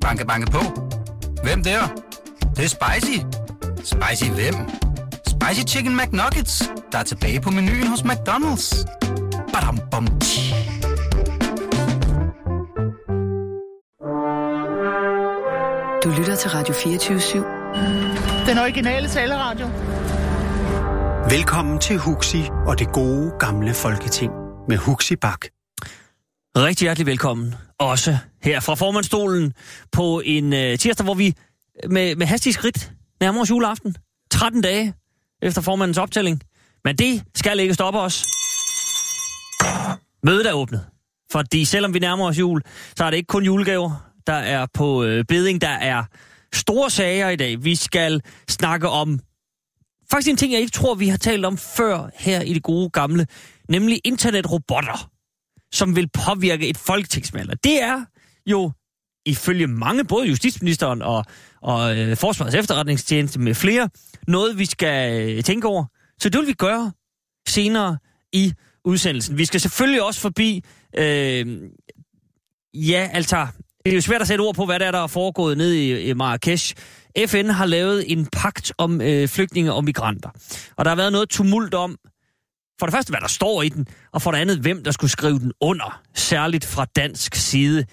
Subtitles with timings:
[0.00, 0.60] Banke, banke på.
[1.42, 1.80] Hvem der?
[2.40, 3.18] Det, det er spicy.
[3.76, 4.54] Spicy hvem?
[5.26, 8.84] Spicy Chicken McNuggets, der er tilbage på menuen hos McDonald's.
[9.52, 10.54] Badum, bom, tji.
[16.04, 17.44] Du lytter til Radio 24
[18.46, 19.66] Den originale taleradio.
[21.30, 24.32] Velkommen til Huxi og det gode gamle folketing
[24.68, 25.40] med Huxi Bak.
[26.56, 29.54] Rigtig hjertelig velkommen, også her fra formandstolen
[29.92, 31.34] på en øh, tirsdag, hvor vi
[31.84, 33.96] øh, med, med hastige skridt nærmer os juleaften.
[34.30, 34.94] 13 dage
[35.42, 36.42] efter formandens optælling.
[36.84, 38.24] Men det skal ikke stoppe os.
[40.22, 40.86] Mødet er åbnet.
[41.32, 42.62] Fordi selvom vi nærmer os jul,
[42.96, 45.60] så er det ikke kun julegaver, der er på øh, beding.
[45.60, 46.04] Der er
[46.52, 47.64] store sager i dag.
[47.64, 49.20] Vi skal snakke om
[50.10, 52.90] faktisk en ting, jeg ikke tror, vi har talt om før her i det gode
[52.90, 53.26] gamle,
[53.68, 55.10] nemlig internetrobotter,
[55.72, 57.50] som vil påvirke et folketingsvalg.
[57.50, 58.04] Og det er
[58.46, 58.72] jo
[59.26, 61.24] ifølge mange, både justitsministeren og,
[61.62, 63.88] og øh, Forsvarets efterretningstjeneste med flere,
[64.28, 65.84] noget vi skal øh, tænke over.
[66.20, 66.92] Så det vil vi gøre
[67.48, 67.98] senere
[68.32, 68.52] i
[68.84, 69.38] udsendelsen.
[69.38, 70.64] Vi skal selvfølgelig også forbi,
[70.96, 71.60] øh,
[72.74, 73.46] ja, altså,
[73.84, 75.86] det er jo svært at sætte ord på, hvad der er, der er foregået nede
[75.86, 76.74] i, i Marrakesh.
[77.26, 80.30] FN har lavet en pagt om øh, flygtninge og migranter.
[80.76, 81.96] Og der har været noget tumult om,
[82.80, 85.10] for det første, hvad der står i den, og for det andet, hvem der skulle
[85.10, 87.84] skrive den under, særligt fra dansk side.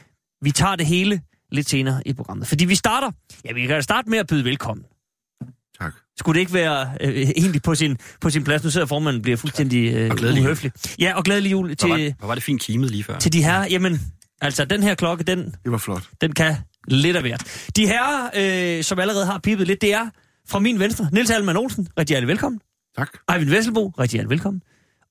[0.41, 1.21] Vi tager det hele
[1.51, 2.47] lidt senere i programmet.
[2.47, 3.11] Fordi vi starter,
[3.45, 4.85] ja, vi kan starte med at byde velkommen.
[5.81, 5.93] Tak.
[6.19, 8.63] Skulle det ikke være øh, egentlig på sin, på sin plads?
[8.63, 10.71] Nu sidder formanden og bliver fuldstændig øh, Og uhøflig.
[10.99, 13.17] Ja, og glædelig jul Hvor var, til, hvor var det fint kimet lige før.
[13.19, 13.65] til de her.
[13.69, 14.01] Jamen,
[14.41, 16.03] altså, den her klokke, den, Det var flot.
[16.21, 16.55] den kan
[16.87, 17.69] lidt af hvert.
[17.75, 18.29] De herrer,
[18.77, 20.09] øh, som allerede har pipet lidt, det er
[20.49, 22.61] fra min venstre, Nils Alman Olsen, rigtig hjertelig velkommen.
[22.97, 23.09] Tak.
[23.33, 24.61] Eivind Vesselbo, rigtig hjertelig velkommen.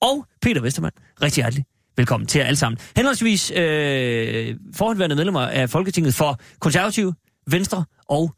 [0.00, 1.64] Og Peter Vestermann, rigtig hjertelig
[1.97, 2.78] velkommen til jer alle sammen.
[2.97, 7.14] Henholdsvis øh, forhåndværende medlemmer af Folketinget for Konservative,
[7.47, 8.34] Venstre og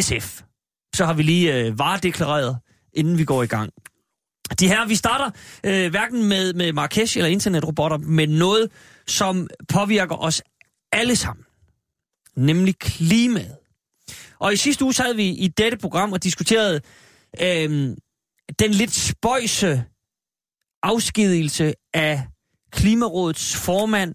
[0.00, 0.42] SF.
[0.94, 2.58] Så har vi lige øh, varedeklareret,
[2.92, 3.72] inden vi går i gang.
[4.60, 5.30] De her, vi starter
[5.64, 8.70] øh, hverken med, med Marrakesh eller internetrobotter, men noget,
[9.06, 10.42] som påvirker os
[10.92, 11.44] alle sammen.
[12.36, 13.56] Nemlig klimaet.
[14.38, 16.80] Og i sidste uge sad vi i dette program og diskuterede
[17.42, 17.96] øh,
[18.58, 19.84] den lidt spøjse
[20.82, 22.22] afskedigelse af
[22.72, 24.14] Klimarådets formand,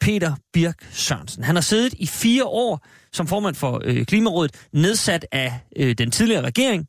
[0.00, 1.44] Peter Birk Sørensen.
[1.44, 6.10] Han har siddet i fire år som formand for øh, Klimarådet, nedsat af øh, den
[6.10, 6.86] tidligere regering.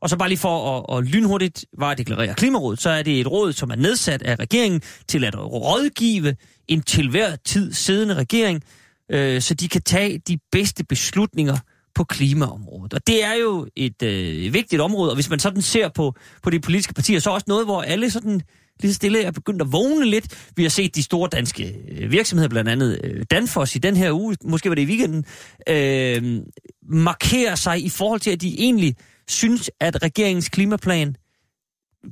[0.00, 3.30] Og så bare lige for at, at lynhurtigt var deklarere Klimarådet, så er det et
[3.30, 6.36] råd, som er nedsat af regeringen til at rådgive
[6.68, 8.62] en til hver tid siddende regering,
[9.10, 11.56] øh, så de kan tage de bedste beslutninger
[11.94, 12.94] på klimaområdet.
[12.94, 16.50] Og det er jo et øh, vigtigt område, og hvis man sådan ser på, på
[16.50, 18.40] de politiske partier, så er også noget, hvor alle sådan
[18.80, 20.50] lige så stille er begyndt at vågne lidt.
[20.56, 24.12] Vi har set de store danske øh, virksomheder, blandt andet øh, Danfoss i den her
[24.12, 25.24] uge, måske var det i weekenden,
[25.68, 26.42] øh,
[26.88, 28.96] markere sig i forhold til, at de egentlig
[29.28, 31.16] synes, at regeringens klimaplan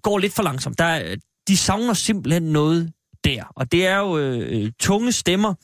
[0.02, 0.78] går lidt for langsomt.
[0.78, 1.16] Der, øh,
[1.48, 2.92] de savner simpelthen noget
[3.24, 5.54] der, og det er jo øh, øh tunge stemmer.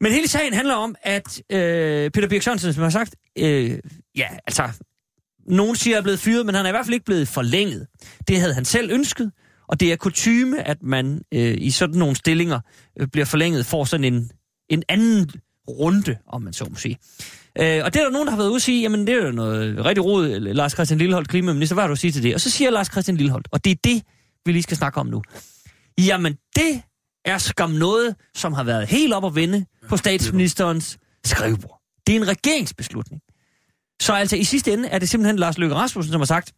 [0.00, 3.78] Men hele sagen handler om, at øh, Peter Birk Sørensen, som har sagt, øh,
[4.16, 4.68] ja, altså,
[5.46, 7.86] nogen siger, at er blevet fyret, men han er i hvert fald ikke blevet forlænget.
[8.28, 9.32] Det havde han selv ønsket,
[9.68, 12.60] og det er kutyme, at man øh, i sådan nogle stillinger
[13.00, 14.30] øh, bliver forlænget for sådan en,
[14.68, 15.30] en anden
[15.68, 16.98] runde, om man så må sige.
[17.58, 19.26] Øh, og det er der nogen, der har været ude og sige, jamen det er
[19.26, 22.22] jo noget rigtig rod, øh, Lars Christian Lilleholdt, klimaminister, hvad har du at sige til
[22.22, 22.34] det?
[22.34, 24.02] Og så siger Lars Christian Lilleholdt, og det er det,
[24.44, 25.22] vi lige skal snakke om nu.
[25.98, 26.82] Jamen det
[27.24, 31.80] er skam noget, som har været helt op at vende på statsministerens skrivebord.
[32.06, 33.22] Det er en regeringsbeslutning.
[34.02, 36.52] Så altså i sidste ende er det simpelthen Lars Løkke Rasmussen, som har sagt,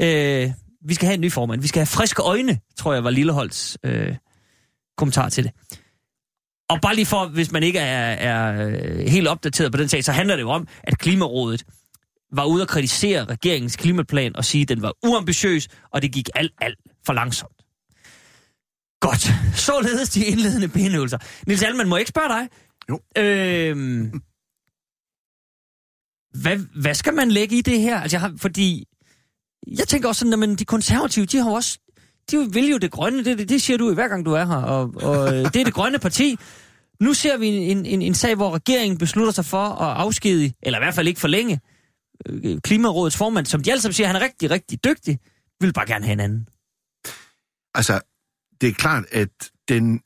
[0.00, 0.50] øh,
[0.84, 1.60] vi skal have en ny formand.
[1.60, 4.16] Vi skal have friske øjne, tror jeg var Lilleholds øh,
[4.96, 5.52] kommentar til det.
[6.70, 10.04] Og bare lige for, hvis man ikke er, er øh, helt opdateret på den sag,
[10.04, 11.64] så handler det jo om, at Klimarådet
[12.32, 16.28] var ude at kritisere regeringens klimaplan og sige, at den var uambitiøs, og det gik
[16.34, 17.52] alt, alt for langsomt.
[19.00, 19.30] Godt.
[19.54, 21.18] Således de indledende benøvelser.
[21.46, 22.48] Nils Alman, må jeg ikke spørge dig?
[22.88, 23.00] Jo.
[23.18, 24.22] Øhm,
[26.42, 28.00] hvad, hvad skal man lægge i det her?
[28.00, 28.84] Altså, jeg har, fordi
[29.66, 31.78] jeg tænker også sådan, at men de konservative, de har også
[32.30, 34.44] de vil jo det grønne, det, det, det siger du i hver gang du er
[34.44, 36.38] her, og, og øh, det er det grønne parti.
[37.00, 40.78] Nu ser vi en, en, en sag, hvor regeringen beslutter sig for at afskedige, eller
[40.78, 41.60] i hvert fald ikke forlænge,
[42.26, 45.18] øh, Klimarådets formand, som de alle sammen siger, han er rigtig, rigtig dygtig,
[45.60, 46.48] vil bare gerne have en anden.
[47.74, 48.00] Altså,
[48.60, 49.28] det er klart, at
[49.68, 50.00] den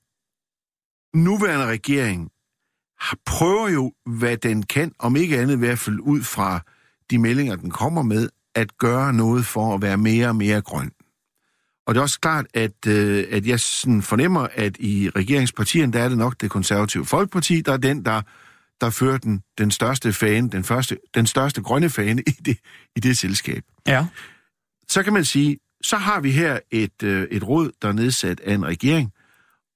[1.15, 2.31] nuværende regering
[3.01, 6.61] har- prøver jo, hvad den kan, om ikke andet i hvert fald ud fra
[7.11, 10.91] de meldinger, den kommer med, at gøre noget for at være mere og mere grøn.
[11.87, 16.03] Og det er også klart, at, øh, at jeg sådan fornemmer, at i regeringspartierne, der
[16.03, 18.23] er det nok det konservative folkeparti, der er den, der
[18.81, 22.59] der fører den, den største fane, den, første, den største grønne fane i det,
[22.97, 23.65] i det selskab.
[23.87, 24.07] Ja.
[24.89, 28.41] Så kan man sige, så har vi her et, øh, et råd, der er nedsat
[28.41, 29.13] af en regering,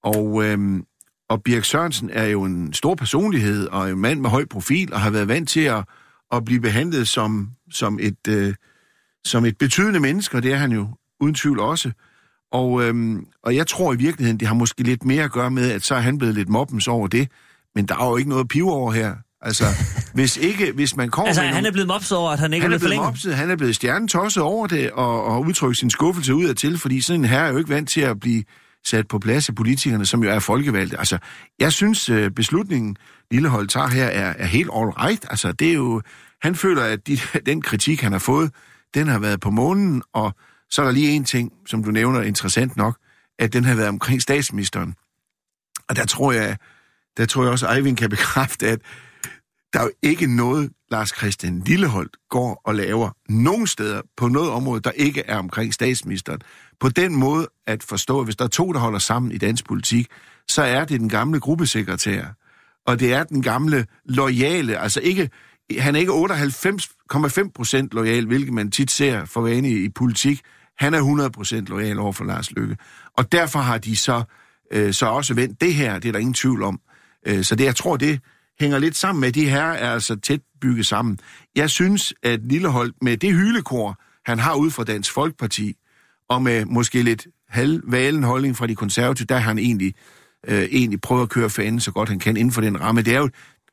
[0.03, 0.81] og, øh,
[1.29, 5.01] og Birk Sørensen er jo en stor personlighed og en mand med høj profil, og
[5.01, 5.85] har været vant til at,
[6.33, 8.55] at blive behandlet som, som, et, øh,
[9.25, 10.89] som et betydende menneske, og det er han jo
[11.21, 11.91] uden tvivl også.
[12.53, 15.71] Og, øhm, og jeg tror i virkeligheden, det har måske lidt mere at gøre med,
[15.71, 17.31] at så er han blevet lidt mobbens over det,
[17.75, 19.17] men der er jo ikke noget piv over her.
[19.41, 19.65] Altså,
[20.15, 22.53] hvis ikke, hvis man kommer Altså, med han nogle- er blevet mobset over, at han
[22.53, 23.07] ikke han er blevet blevet forlænget.
[23.09, 26.79] mopset, han er blevet stjernetosset over det, og, og udtrykt sin skuffelse ud af til,
[26.79, 28.45] fordi sådan en herre er jo ikke vant til at blive
[28.87, 30.99] sat på plads af politikerne, som jo er folkevalgte.
[30.99, 31.19] Altså,
[31.59, 32.97] jeg synes, øh, beslutningen
[33.31, 35.27] Lillehold tager her er, er helt all right.
[35.31, 36.03] Altså, det er jo,
[36.43, 38.51] han føler, at de, den kritik, han har fået,
[38.95, 40.35] den har været på månen, og
[40.71, 42.99] så er der lige en ting, som du nævner, interessant nok,
[43.39, 44.95] at den har været omkring statsministeren.
[45.89, 46.57] Og der tror jeg,
[47.17, 48.79] der tror jeg også, at Eivind kan bekræfte, at
[49.73, 54.51] der er jo ikke noget, Lars Christian Lilleholdt går og laver nogen steder på noget
[54.51, 56.41] område, der ikke er omkring statsministeren.
[56.81, 59.67] På den måde at forstå, at hvis der er to, der holder sammen i dansk
[59.67, 60.07] politik,
[60.49, 62.25] så er det den gamle gruppesekretær.
[62.87, 65.31] Og det er den gamle lojale, altså ikke,
[65.79, 70.41] han er ikke 98,5 procent lojal, hvilket man tit ser for vane i politik.
[70.79, 72.77] Han er 100 procent lojal over for Lars Løkke.
[73.17, 74.23] Og derfor har de så,
[74.73, 76.81] øh, så også vendt det her, det er der ingen tvivl om.
[77.27, 78.21] Øh, så det, jeg tror, det
[78.61, 81.19] hænger lidt sammen med, de her er altså tæt bygget sammen.
[81.57, 85.77] Jeg synes, at Lillehold med det hylekor, han har ud fra Dansk Folkeparti,
[86.29, 89.95] og med måske lidt halvvalen holdning fra de konservative, der han egentlig,
[90.49, 93.03] øh, egentlig prøver at køre fanen så godt han kan inden for den ramme.
[93.03, 93.31] Det er jo,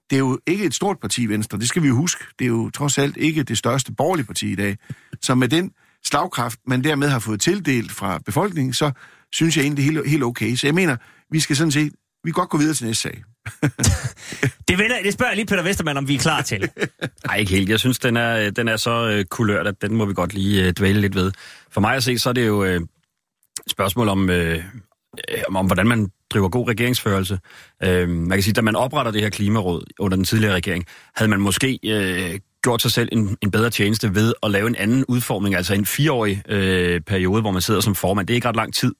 [0.10, 2.24] det er jo ikke et stort parti, Venstre, det skal vi jo huske.
[2.40, 4.78] Det er jo trods alt ikke det største borgerlige parti i dag.
[5.22, 5.72] Så med den
[6.06, 8.92] slagkraft, man dermed har fået tildelt fra befolkningen, så
[9.32, 10.56] synes jeg egentlig, det er helt, helt okay.
[10.56, 10.98] Så jeg mener,
[11.32, 11.94] vi skal sådan set,
[12.24, 13.24] vi kan godt gå videre til næste sag.
[14.68, 16.70] Det, vender, det spørger jeg lige Peter Vestermann, om vi er klar til.
[17.28, 17.70] Nej, ikke helt.
[17.70, 20.64] Jeg synes, den er, den er så øh, kulørt, at den må vi godt lige
[20.64, 21.32] øh, dvæle lidt ved.
[21.72, 22.76] For mig at se, så er det jo øh,
[23.66, 24.64] et spørgsmål om, øh,
[25.48, 27.40] om, om, hvordan man driver god regeringsførelse.
[27.84, 31.30] Øh, man kan sige, da man opretter det her klimaråd under den tidligere regering, havde
[31.30, 35.06] man måske øh, gjort sig selv en, en bedre tjeneste ved at lave en anden
[35.08, 38.28] udformning, altså en fireårig øh, periode, hvor man sidder som formand.
[38.28, 38.96] Det er ikke ret lang tid.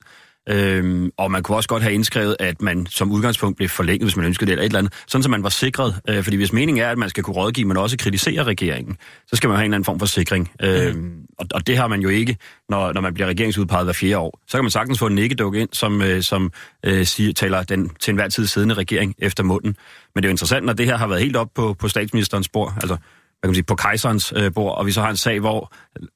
[0.50, 4.16] Øhm, og man kunne også godt have indskrevet, at man som udgangspunkt blev forlænget, hvis
[4.18, 6.02] man ønskede det, eller et eller andet, sådan så man var sikret.
[6.10, 8.98] Øh, fordi hvis meningen er, at man skal kunne rådgive, men også kritisere regeringen,
[9.28, 10.52] så skal man have en eller anden form for sikring.
[10.62, 12.38] Øhm, og, og det har man jo ikke,
[12.70, 14.40] når, når man bliver regeringsudpeget hver fjerde år.
[14.48, 16.52] Så kan man sagtens få en nikkeduk ind, som, øh, som
[16.86, 19.76] øh, siger, taler den til enhver tid siddende regering efter munden.
[20.16, 22.50] Men det er jo interessant, når det her har været helt op på, på statsministerens
[22.50, 25.18] bord, altså hvad kan man sige, på kejserens øh, bord, og vi så har en
[25.18, 25.74] sag, hvor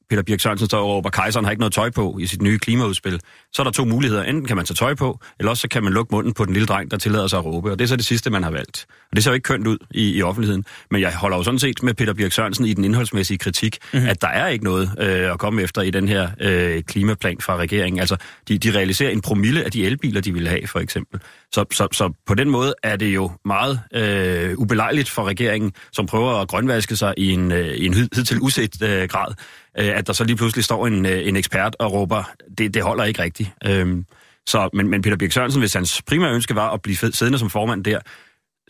[0.10, 2.60] Peter Birk Sørensen står og råber, kejseren har ikke noget tøj på i sit nye
[2.60, 3.20] klimaudspil,
[3.54, 4.24] så er der to muligheder.
[4.24, 6.54] Enten kan man tage tøj på, eller også så kan man lukke munden på den
[6.54, 8.52] lille dreng, der tillader sig at råbe, og det er så det sidste, man har
[8.52, 8.86] valgt.
[9.12, 11.60] Og det ser jo ikke kønt ud i, i offentligheden, men jeg holder jo sådan
[11.60, 14.10] set med Peter Birk Sørensen i den indholdsmæssige kritik, mm-hmm.
[14.10, 17.58] at der er ikke noget øh, at komme efter i den her øh, klimaplan fra
[17.58, 18.00] regeringen.
[18.00, 18.18] Altså,
[18.48, 21.20] de, de realiserer en promille af de elbiler, de ville have, for eksempel.
[21.54, 26.06] Så, så, så på den måde er det jo meget øh, ubelejligt for regeringen, som
[26.06, 29.34] prøver at grønvaske sig i en, øh, i en hid, hidtil uset øh, grad,
[29.80, 32.84] øh, at der så lige pludselig står en, øh, en ekspert og råber, det, det
[32.84, 33.50] holder ikke rigtigt.
[33.66, 34.06] Øhm,
[34.48, 37.40] så, men, men Peter Birk Sørensen, hvis hans primære ønske var at blive fed, siddende
[37.40, 38.00] som formand der,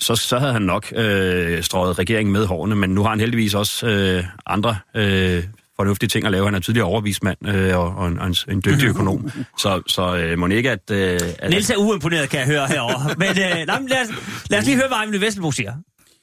[0.02, 3.54] så, så havde han nok øh, strøget regeringen med hårene, men nu har han heldigvis
[3.54, 5.44] også øh, andre øh,
[5.76, 6.46] fornuftige ting at lave.
[6.46, 9.32] Han er tidligere overvismand øh, og, og, en, og en, en dygtig økonom.
[9.62, 10.92] Så, så øh, må ikke, at...
[10.92, 13.16] Øh, at Niels er uimponeret, kan jeg høre herovre.
[13.18, 14.08] Men, øh, nej, men lad, os,
[14.50, 15.74] lad os lige høre, hvad Ejvind Vesselbo siger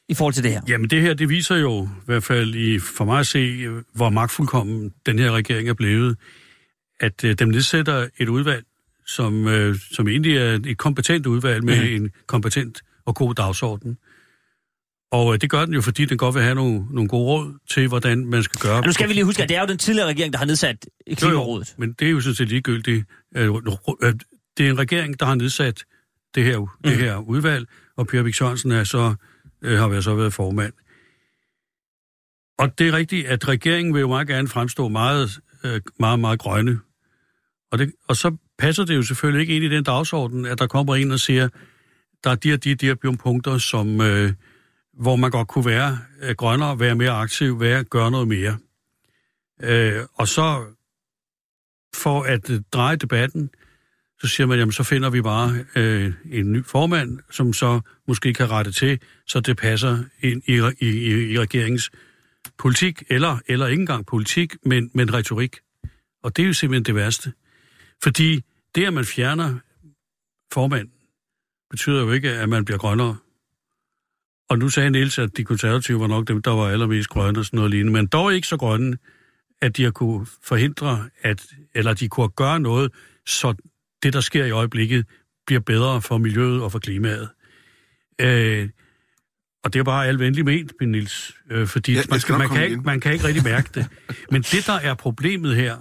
[0.08, 0.60] i forhold til det her.
[0.68, 4.10] Jamen det her, det viser jo i hvert fald i, for mig at se, hvor
[4.10, 6.16] magtfuldkommen den her regering er blevet,
[7.00, 8.64] at øh, dem nedsætter et udvalg,
[9.06, 12.04] som, øh, som egentlig er et kompetent udvalg med mm.
[12.04, 13.98] en kompetent og god dagsorden.
[15.10, 17.58] Og øh, det gør den jo, fordi den godt vil have nogle, nogle gode råd
[17.70, 18.78] til, hvordan man skal gøre.
[18.78, 20.46] Og nu skal vi lige huske, at det er jo den tidligere regering, der har
[20.46, 20.86] nedsat
[21.16, 21.74] Klimarådet.
[21.78, 23.04] Men det er jo sådan set ligegyldigt.
[23.36, 23.54] Øh,
[24.02, 24.14] øh,
[24.58, 25.84] Det er en regering, der har nedsat
[26.34, 26.66] det her, mm.
[26.84, 29.14] det her udvalg, og Per Vik Sørensen er så,
[29.62, 30.72] øh, har jeg så været formand.
[32.58, 36.38] Og det er rigtigt, at regeringen vil jo meget gerne fremstå meget, øh, meget, meget
[36.38, 36.80] grønne.
[37.72, 40.66] Og, det, og så passer det jo selvfølgelig ikke ind i den dagsorden, at der
[40.66, 41.48] kommer en og siger,
[42.24, 44.32] der er de og de, de her punkter, som, øh,
[44.92, 48.58] hvor man godt kunne være øh, grønnere, være mere aktiv, være, gøre noget mere.
[49.62, 50.64] Øh, og så
[51.94, 53.50] for at øh, dreje debatten,
[54.26, 58.34] så siger man, jamen så finder vi bare øh, en ny formand, som så måske
[58.34, 61.90] kan rette til, så det passer ind i, i, i, i regeringens
[62.58, 65.56] politik, eller, eller ikke engang politik, men, men retorik.
[66.22, 67.32] Og det er jo simpelthen det værste.
[68.02, 68.42] Fordi
[68.74, 69.58] det, at man fjerner
[70.52, 70.92] formanden,
[71.70, 73.16] betyder jo ikke, at man bliver grønnere.
[74.48, 77.44] Og nu sagde Niels, at de konservative var nok dem, der var allermest grønne og
[77.44, 78.98] sådan noget lignende, men dog ikke så grønne,
[79.62, 82.92] at de har kunne forhindre, at, eller de kunne gøre noget,
[83.26, 83.54] så
[84.02, 85.06] det, der sker i øjeblikket,
[85.46, 87.28] bliver bedre for miljøet og for klimaet.
[88.20, 88.68] Øh,
[89.64, 92.48] og det er bare alt venligt ment, Ben Niels, øh, fordi Ja, man, skal man,
[92.48, 93.86] kan ikke, man kan ikke rigtig mærke det.
[94.30, 95.76] Men det, der er problemet her,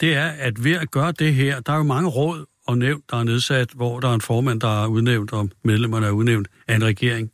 [0.00, 3.10] det er, at ved at gøre det her, der er jo mange råd og nævnt,
[3.10, 6.48] der er nedsat, hvor der er en formand, der er udnævnt, og medlemmerne er udnævnt
[6.68, 7.30] af en regering.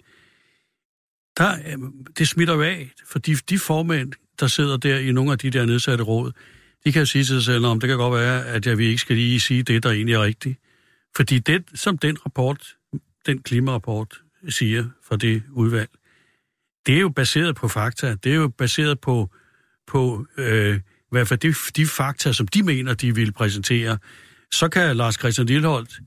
[1.38, 1.78] Der, øh,
[2.18, 5.66] det smitter jo af, fordi de formænd, der sidder der i nogle af de der
[5.66, 6.32] nedsatte råd,
[6.84, 8.99] de kan sige til sig selv, om det kan godt være, at jeg, vi ikke
[8.99, 10.58] skal lige sige det, der egentlig er rigtigt.
[11.16, 12.76] Fordi det, som den rapport,
[13.26, 15.90] den klimarapport siger for det udvalg,
[16.87, 18.16] det er jo baseret på fakta.
[18.25, 19.30] Det er jo baseret på,
[19.87, 23.99] på øh, i hvert fald de, de fakta, som de mener, de vil præsentere.
[24.52, 26.00] Så kan Lars Christian Lilleholdt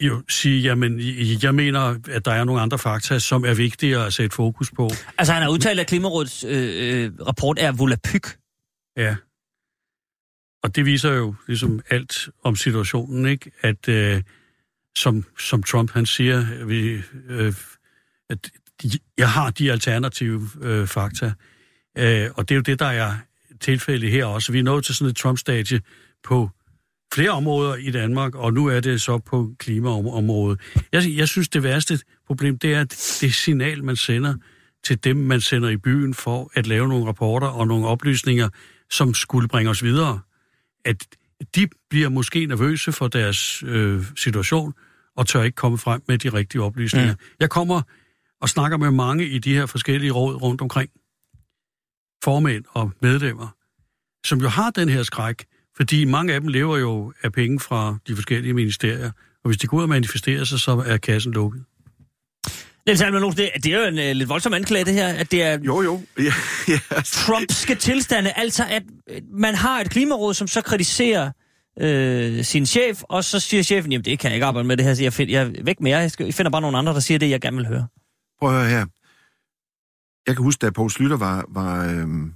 [0.00, 1.00] jo sige, jamen,
[1.42, 4.90] jeg mener, at der er nogle andre fakta, som er vigtigere at sætte fokus på.
[5.18, 8.26] Altså, han har udtalt, at Klimarådets øh, øh rapport er volapyk.
[8.96, 9.16] Ja.
[10.62, 13.50] Og det viser jo ligesom alt om situationen, ikke?
[13.60, 14.22] At øh,
[14.96, 17.54] som, som Trump han siger, vi, øh,
[18.30, 18.50] at
[18.82, 21.32] de, jeg har de alternative øh, fakta.
[21.98, 23.14] Øh, og det er jo det, der er
[23.60, 24.52] tilfældet her også.
[24.52, 25.80] Vi er nået til sådan et Trump-stadie
[26.22, 26.50] på
[27.14, 30.60] flere områder i Danmark, og nu er det så på klimaområdet.
[30.92, 34.34] Jeg, jeg synes, det værste problem, det er at det signal, man sender
[34.84, 38.48] til dem, man sender i byen for at lave nogle rapporter og nogle oplysninger,
[38.90, 40.20] som skulle bringe os videre.
[40.84, 41.06] At
[41.54, 44.74] de bliver måske nervøse for deres øh, situation,
[45.16, 47.12] og tør ikke komme frem med de rigtige oplysninger.
[47.12, 47.18] Mm.
[47.40, 47.82] Jeg kommer
[48.40, 50.90] og snakker med mange i de her forskellige råd rundt omkring.
[52.24, 53.48] Formænd og medlemmer,
[54.26, 55.44] som jo har den her skræk,
[55.76, 59.10] fordi mange af dem lever jo af penge fra de forskellige ministerier,
[59.44, 61.64] og hvis de går ud og manifesterer sig, så er kassen lukket.
[62.86, 65.30] Niels Alman Olsen, det, det er jo en uh, lidt voldsom anklage, det her, at
[65.30, 66.00] det er Jo, jo.
[66.18, 66.32] Ja,
[66.68, 66.78] ja.
[67.04, 71.30] Trumpske tilstande, altså at øh, man har et klimaråd, som så kritiserer
[71.80, 74.84] øh, sin chef, og så siger chefen, jamen det kan jeg ikke arbejde med det
[74.86, 76.92] her, så jeg, find, jeg væk med jer, jeg, skal, jeg finder bare nogle andre,
[76.92, 77.86] der siger det, jeg gerne vil høre.
[78.40, 78.86] Prøv at høre her.
[80.26, 82.32] Jeg kan huske, da Poul Slytter var, var, øhm,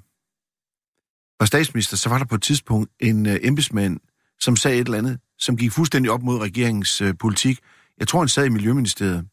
[1.41, 4.01] var statsminister, så var der på et tidspunkt en øh, embedsmand,
[4.41, 7.59] som sagde et eller andet, som gik fuldstændig op mod regeringens øh, politik.
[7.99, 9.27] Jeg tror, han sad i Miljøministeriet.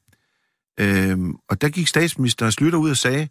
[0.79, 3.27] Øhm, og der gik statsministeren Slytter ud og sagde,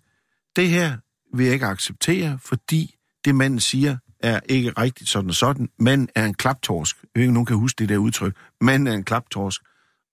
[0.56, 0.96] det her
[1.36, 5.68] vil jeg ikke acceptere, fordi det manden siger er ikke rigtigt sådan og sådan.
[5.78, 6.96] Manden er en klaptorsk.
[7.02, 8.36] Jeg ved ikke, nogen kan huske det der udtryk.
[8.60, 9.62] Manden er en klaptorsk.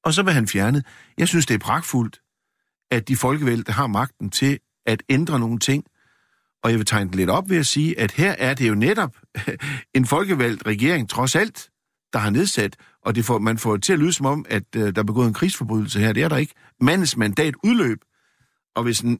[0.04, 0.86] Og så vil han fjernet.
[1.18, 2.22] Jeg synes, det er pragtfuldt,
[2.92, 5.84] at de folkevalgte har magten til at ændre nogle ting.
[6.64, 8.76] Og jeg vil tegne det lidt op ved at sige, at her er det jo
[8.76, 9.18] netop
[9.96, 11.70] en folkevalgt regering, trods alt,
[12.14, 14.96] der har nedsat, og det får, man får til at lyde som om, at øh,
[14.96, 16.14] der er begået en krigsforbrydelse her.
[16.14, 16.54] Det er der ikke.
[16.82, 17.98] Mandens mandat udløb.
[18.76, 19.20] Og hvis, en,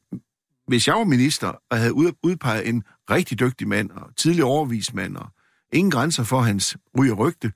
[0.68, 5.16] hvis jeg var minister og havde ud, udpeget en rigtig dygtig mand, og tidlig overvismand,
[5.16, 5.26] og
[5.72, 7.52] ingen grænser for hans ry og rygte,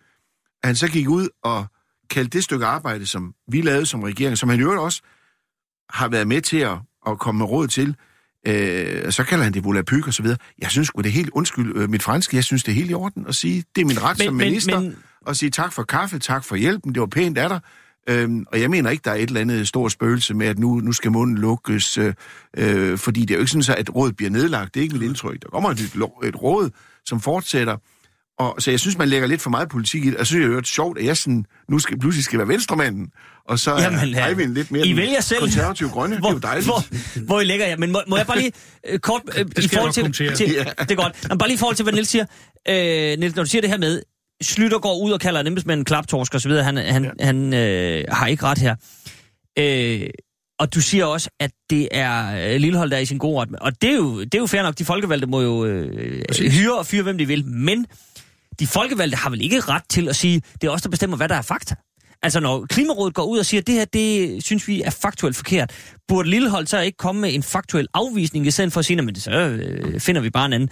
[0.62, 1.66] at han så gik ud og
[2.10, 5.02] kaldte det stykke arbejde, som vi lavede som regering, som han i øvrigt også
[5.90, 7.96] har været med til at, at komme med råd til,
[8.46, 10.38] øh, så kalder han det volapyk og så videre.
[10.58, 12.90] Jeg synes sgu, det er helt, undskyld øh, mit franske, jeg synes, det er helt
[12.90, 14.96] i orden at sige, det er min ret Men- som minister, men-
[15.28, 17.60] at sige tak for kaffe, tak for hjælpen, det var pænt af dig.
[18.08, 20.74] Øhm, og jeg mener ikke, der er et eller andet stort spøgelse med, at nu,
[20.80, 22.14] nu skal munden lukkes, øh,
[22.56, 24.74] øh, fordi det er jo ikke sådan, så, at rådet bliver nedlagt.
[24.74, 25.42] Det er ikke mit indtryk.
[25.42, 25.80] Der kommer et,
[26.24, 26.70] et råd,
[27.06, 27.76] som fortsætter.
[28.38, 30.16] Og, så jeg synes, man lægger lidt for meget politik i det.
[30.18, 33.08] Jeg synes, det er jo sjovt, at jeg sådan, nu skal, pludselig skal være venstremanden,
[33.48, 34.28] og så Jamen, er ja.
[34.28, 35.40] Eivind lidt mere I den vælger selv.
[35.40, 36.18] konservative grønne.
[36.18, 36.66] Hvor, det er jo dejligt.
[36.66, 37.76] hvor, hvor I ligger jer.
[37.76, 38.52] Men må, må jeg bare lige
[38.88, 39.22] øh, kort...
[39.38, 40.64] Øh, Det i forhold til, til, Ja.
[40.84, 41.28] Det er godt.
[41.28, 42.24] Men bare lige i forhold til, hvad Niels siger.
[42.68, 44.02] Øh, Niels, når du siger det her med,
[44.42, 47.24] Slytter går ud og kalder en embedsmand en klaptorsk videre, han, han, ja.
[47.24, 48.76] han øh, har ikke ret her.
[49.58, 50.10] Øh,
[50.58, 53.48] og du siger også, at det er øh, Lillehold, der er i sin gode ret.
[53.60, 54.78] Og det er jo, det er jo fair nok.
[54.78, 57.46] De folkevalgte må jo øh, hyre og fyre, hvem de vil.
[57.46, 57.86] Men
[58.60, 61.28] de folkevalgte har vel ikke ret til at sige, det er os, der bestemmer, hvad
[61.28, 61.74] der er fakta.
[62.22, 65.36] Altså når Klimarådet går ud og siger, at det her, det synes vi er faktuelt
[65.36, 65.72] forkert,
[66.08, 69.18] burde Lillehold så ikke komme med en faktuel afvisning, i stedet for at sige, at
[69.18, 70.70] så øh, finder vi bare en anden.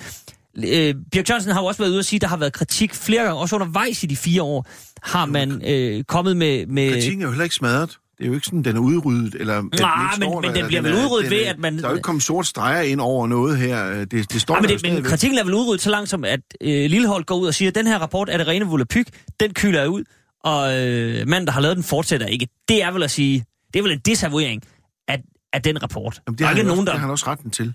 [0.57, 2.95] Øh, Birk Jørgensen har jo også været ude og sige, at der har været kritik
[2.95, 4.67] flere gange, også undervejs i de fire år,
[5.03, 6.67] har man øh, kommet med...
[6.67, 7.99] med Kritikken er jo heller ikke smadret.
[8.19, 9.63] Det er jo ikke sådan, den er udryddet, eller...
[9.81, 12.23] Nej, men- men den bliver vel udryddet ved, at man- Der er jo ikke kommet
[12.23, 14.05] sort streger ind over noget her.
[14.05, 16.25] Det, det står Ja, men, der det, men kritikken er vel udryddet så langt som,
[16.25, 19.09] at øh, Lillehold går ud og siger, at den her rapport er det rene volapyk,
[19.41, 20.05] den kyler jeg ud,
[20.45, 22.49] og øh, manden, der har lavet den, fortsætter ikke.
[22.69, 24.63] Det er vel at sige, det er vel en desavouering
[25.09, 26.21] af, af den rapport.
[26.27, 26.93] Jamen, det, er har ikke nogen, også, der...
[26.93, 27.75] det har han også retten til.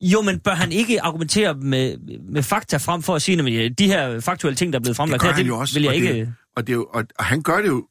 [0.00, 1.98] Jo, men bør han ikke argumentere med,
[2.32, 5.20] med fakta frem for at sige, at de her faktuelle ting, der er blevet fremlagt
[5.22, 6.12] gør her, han det jo også, vil jeg og ikke...
[6.12, 7.86] det- Og, det er jo, og, og han gør det jo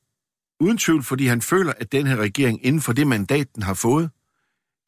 [0.60, 3.74] uden tvivl, fordi han føler, at den her regering inden for det mandat, den har
[3.74, 4.10] fået,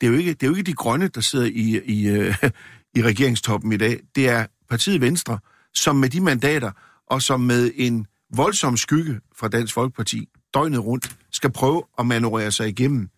[0.01, 2.35] det er jo ikke, det er jo ikke de grønne, der sidder i, i, øh,
[2.97, 3.99] i regeringstoppen i dag.
[4.15, 5.39] Det er partiet Venstre,
[5.73, 6.71] som med de mandater,
[7.07, 12.51] og som med en voldsom skygge fra Dansk Folkeparti, døgnet rundt, skal prøve at manøvrere
[12.51, 13.09] sig igennem.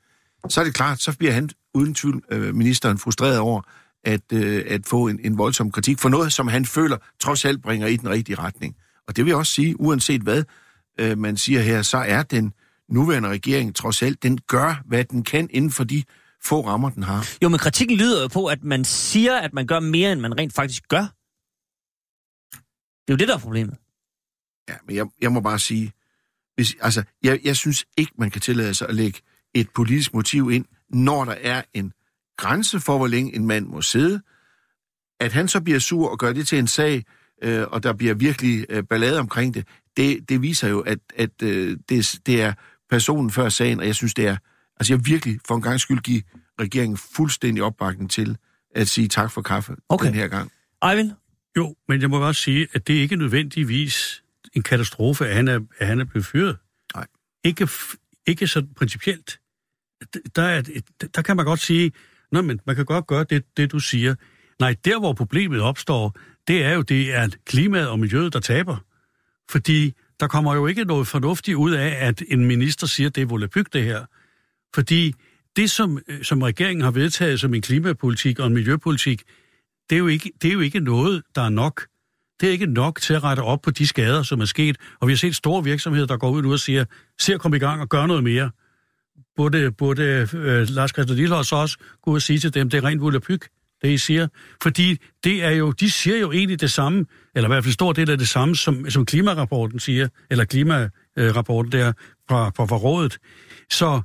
[0.49, 3.61] Så er det klart, så bliver han uden tvivl, øh, ministeren, frustreret over,
[4.03, 7.61] at, øh, at få en, en voldsom kritik for noget, som han føler trods alt
[7.61, 8.75] bringer i den rigtige retning.
[9.07, 10.43] Og det vil jeg også sige, uanset hvad
[10.99, 12.53] øh, man siger her, så er den
[12.89, 16.03] nuværende regering trods alt, den gør, hvad den kan inden for de
[16.43, 17.27] få rammer, den har.
[17.43, 20.37] Jo, men kritikken lyder jo på, at man siger, at man gør mere, end man
[20.37, 21.05] rent faktisk gør.
[23.01, 23.77] Det er jo det, der er problemet.
[24.69, 25.91] Ja, men jeg, jeg må bare sige,
[26.55, 29.19] hvis, altså, jeg, jeg synes ikke, man kan tillade sig at lægge
[29.53, 31.93] et politisk motiv ind, når der er en
[32.37, 34.21] grænse for, hvor længe en mand må sidde.
[35.19, 37.05] At han så bliver sur og gør det til en sag,
[37.43, 41.29] øh, og der bliver virkelig øh, ballade omkring det, det, det viser jo, at, at
[41.43, 42.53] øh, det, det er
[42.89, 44.37] personen før sagen, og jeg synes, det er...
[44.79, 46.21] Altså, jeg virkelig for en gang skyld give
[46.59, 48.37] regeringen fuldstændig opbakning til
[48.75, 50.05] at sige tak for kaffe Okay.
[50.05, 50.51] den her gang.
[50.91, 51.11] Eivind?
[51.57, 54.23] Jo, men jeg må også sige, at det ikke er nødvendigvis
[54.53, 56.57] en katastrofe, at han er, at han er blevet fyret.
[56.95, 57.07] Nej.
[57.43, 57.67] Ikke,
[58.27, 59.39] ikke så principielt.
[60.35, 61.91] Der, er, et- der kan man godt sige,
[62.31, 64.15] Nå, men man kan godt gøre det, det, du siger.
[64.59, 66.15] Nej, der hvor problemet opstår,
[66.47, 68.77] det er jo, det er klimaet og miljøet, der taber.
[69.51, 73.25] Fordi der kommer jo ikke noget fornuftigt ud af, at en minister siger, det er
[73.25, 74.05] volapyk det her.
[74.75, 75.13] Fordi
[75.55, 79.23] det, som, øh, som regeringen har vedtaget som en klimapolitik og en miljøpolitik,
[79.89, 81.87] det er, jo ikke, det er jo ikke noget, der er nok.
[82.41, 84.77] Det er ikke nok til at rette op på de skader, som er sket.
[84.99, 86.85] Og vi har set store virksomheder, der går ud nu og siger,
[87.19, 88.51] se at komme i gang og gør noget mere
[89.35, 93.01] burde, burde øh, Lars Christian Lilleholds også gå og sige til dem, det er rent
[93.01, 93.49] volapyk,
[93.81, 94.27] det I siger.
[94.63, 97.93] Fordi det er jo, de siger jo egentlig det samme, eller i hvert fald stor
[97.93, 101.93] del af det samme, som, som klimarapporten siger, eller klimarapporten der
[102.29, 103.17] fra, fra, fra rådet.
[103.71, 104.01] Så,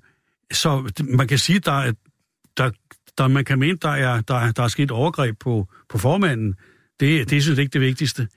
[0.53, 1.93] så man kan sige, der
[2.57, 2.71] der,
[3.19, 6.55] der, man kan mene, der er, der, der er sket overgreb på, på formanden.
[7.01, 8.29] Det, det synes jeg ikke det vigtigste.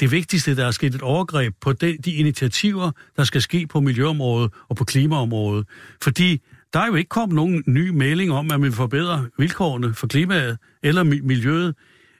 [0.00, 3.80] Det vigtigste, der er sket et overgreb på de, de initiativer, der skal ske på
[3.80, 5.68] miljøområdet og på klimaområdet.
[6.02, 10.06] Fordi der er jo ikke kommet nogen ny melding om, at man forbedrer vilkårene for
[10.06, 11.74] klimaet eller mi- miljøet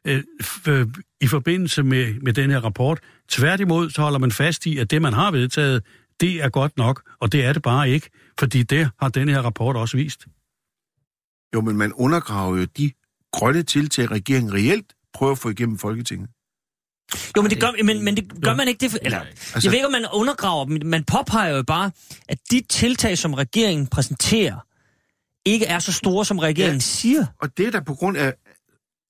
[0.05, 0.23] øh,
[0.69, 0.87] øh,
[1.21, 3.01] i forbindelse med, med den her rapport.
[3.29, 5.83] Tværtimod så holder man fast i, at det, man har vedtaget,
[6.21, 9.43] det er godt nok, og det er det bare ikke, fordi det har den her
[9.43, 10.27] rapport også vist.
[11.55, 12.93] Jo, men man undergraver jo de
[13.33, 16.31] grønne tiltag, regeringen reelt prøver at få igennem Folketinget.
[17.37, 18.99] Jo, men det gør, men, men det gør man ikke det.
[19.03, 20.81] Eller, Altså- jeg ved ikke, om man undergraver dem.
[20.87, 21.91] Man påpeger jo bare,
[22.29, 24.57] at de tiltag, som regeringen præsenterer,
[25.47, 26.81] ikke er så store, som regeringen Ja.
[26.81, 27.27] siger.
[27.41, 28.35] Og det er der på grund af,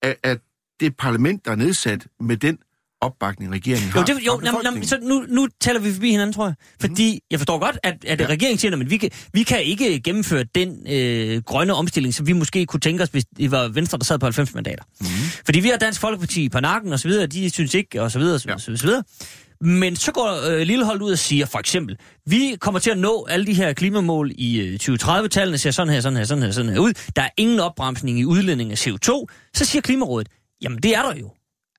[0.02, 0.36] af, af
[0.80, 2.58] det parlament, der er nedsat med den
[3.00, 4.00] opbakning, regeringen har.
[4.00, 4.88] Jo, det, jo nam, befolkningen.
[4.88, 6.54] så nu, nu taler vi forbi hinanden, tror jeg.
[6.80, 7.26] Fordi mm.
[7.30, 8.26] jeg forstår godt, at, at ja.
[8.26, 12.32] regeringen siger, at vi kan, vi kan ikke gennemføre den øh, grønne omstilling, som vi
[12.32, 14.84] måske kunne tænke os, hvis det var Venstre, der sad på 90 mandater.
[15.00, 15.06] Mm.
[15.44, 18.18] Fordi vi har Dansk Folkeparti på nakken og så videre, de synes ikke, og så
[18.18, 18.76] videre, og så, Ja.
[18.82, 19.02] videre.
[19.60, 23.26] Men så går øh, Lillehold ud og siger, for eksempel, vi kommer til at nå
[23.30, 26.72] alle de her klimamål i øh, 2030-tallene, ser sådan her, sådan her, sådan her, sådan
[26.72, 26.92] her ud.
[27.16, 29.26] Der er ingen opbremsning i udledning af CO2.
[29.54, 30.28] Så siger Klimarådet,
[30.62, 31.30] jamen det er der jo.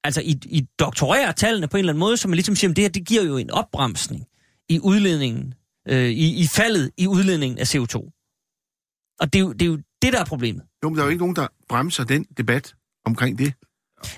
[0.03, 2.75] Altså i, i doktorerer tallene på en eller anden måde, så man ligesom siger, at
[2.75, 4.25] det her det giver jo en opbremsning
[4.69, 5.53] i udledningen,
[5.87, 7.95] øh, i, i faldet i udledningen af CO2.
[9.19, 10.63] Og det er, jo, det er jo det, der er problemet.
[10.83, 13.53] Jo, men der er jo ikke nogen, der bremser den debat omkring det.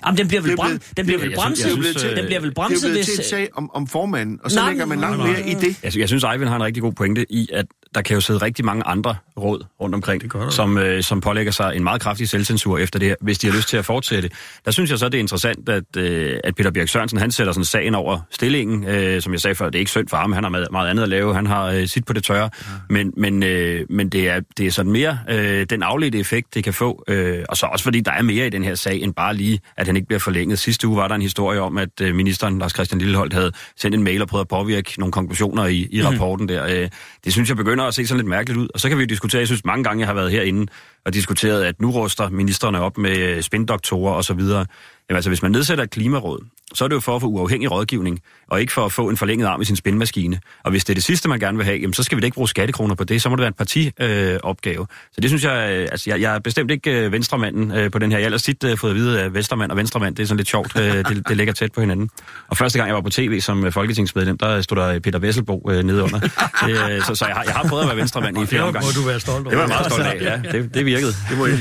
[0.06, 2.18] Jamen, den bliver vel, Det er brem, den bliver det- vel synes- bremset, synes, den
[2.18, 3.06] øh, bliver vel Det er jo bremset, blevet hvis...
[3.06, 5.54] til en sag om, om formanden, og så Nej, lægger man langt nej, mere i
[5.54, 5.76] det.
[5.82, 8.38] Jeg, jeg synes, Eivind har en rigtig god pointe i, at der kan jo sidde
[8.42, 12.28] rigtig mange andre råd rundt omkring, Det som, øh, som pålægger sig en meget kraftig
[12.28, 14.30] selvcensur efter det her, hvis de har lyst til at fortsætte.
[14.64, 17.52] Der synes jeg så, det er interessant, at, øh, at Peter Birk Sørensen, han sætter
[17.52, 18.84] sådan sagen over stillingen.
[18.84, 20.90] Øh, som jeg sagde før, det er ikke synd for ham, han har meget, meget
[20.90, 22.42] andet at lave, han har øh, sit på det tørre.
[22.62, 22.66] Ja.
[22.90, 26.64] Men, men, øh, men det, er, det er sådan mere øh, den afledte effekt, det
[26.64, 27.04] kan få.
[27.08, 29.60] Øh, og så også fordi, der er mere i den her sag, end bare lige,
[29.76, 30.58] at han ikke bliver forlænget.
[30.58, 33.94] Sidste uge var der en historie om, at øh, ministeren, Lars Christian Lilleholdt, havde sendt
[33.94, 36.66] en mail og prøvet at påvirke nogle konklusioner i, i rapporten der.
[36.66, 36.88] Øh,
[37.24, 38.68] det synes jeg begynder at se sådan lidt mærkeligt ud.
[38.74, 40.66] Og så kan vi diskutere, jeg synes mange gange, jeg har været herinde
[41.04, 44.66] og diskuteret, at nu ruster ministerne op med øh, spindoktorer og så videre.
[45.10, 46.38] Jamen altså, hvis man nedsætter et klimaråd,
[46.74, 49.16] så er det jo for at få uafhængig rådgivning, og ikke for at få en
[49.16, 50.40] forlænget arm i sin spindmaskine.
[50.64, 52.24] Og hvis det er det sidste, man gerne vil have, jamen, så skal vi da
[52.24, 54.32] ikke bruge skattekroner på det, så må det være en partiopgave.
[54.34, 54.86] Øh, opgave.
[55.12, 57.98] så det synes jeg, øh, altså jeg, jeg er bestemt ikke øh, venstremanden øh, på
[57.98, 58.18] den her.
[58.18, 60.36] Jeg har ellers tit øh, fået at vide, at venstremand og venstremand, det er sådan
[60.36, 62.10] lidt sjovt, øh, det, det ligger tæt på hinanden.
[62.48, 65.70] Og første gang jeg var på tv som øh, folketingsmedlem, der stod der Peter Vesselbo
[65.70, 66.18] øh, nede under.
[66.20, 68.62] Det, øh, så, så jeg, har, jeg har prøvet at være venstremand i Det flere
[68.62, 68.92] må omgange.
[68.92, 69.50] du være stolt over.
[69.50, 70.58] Det var jeg meget stolt af, ja.
[70.58, 71.12] Det, det virkede.
[71.30, 71.58] Det må jeg.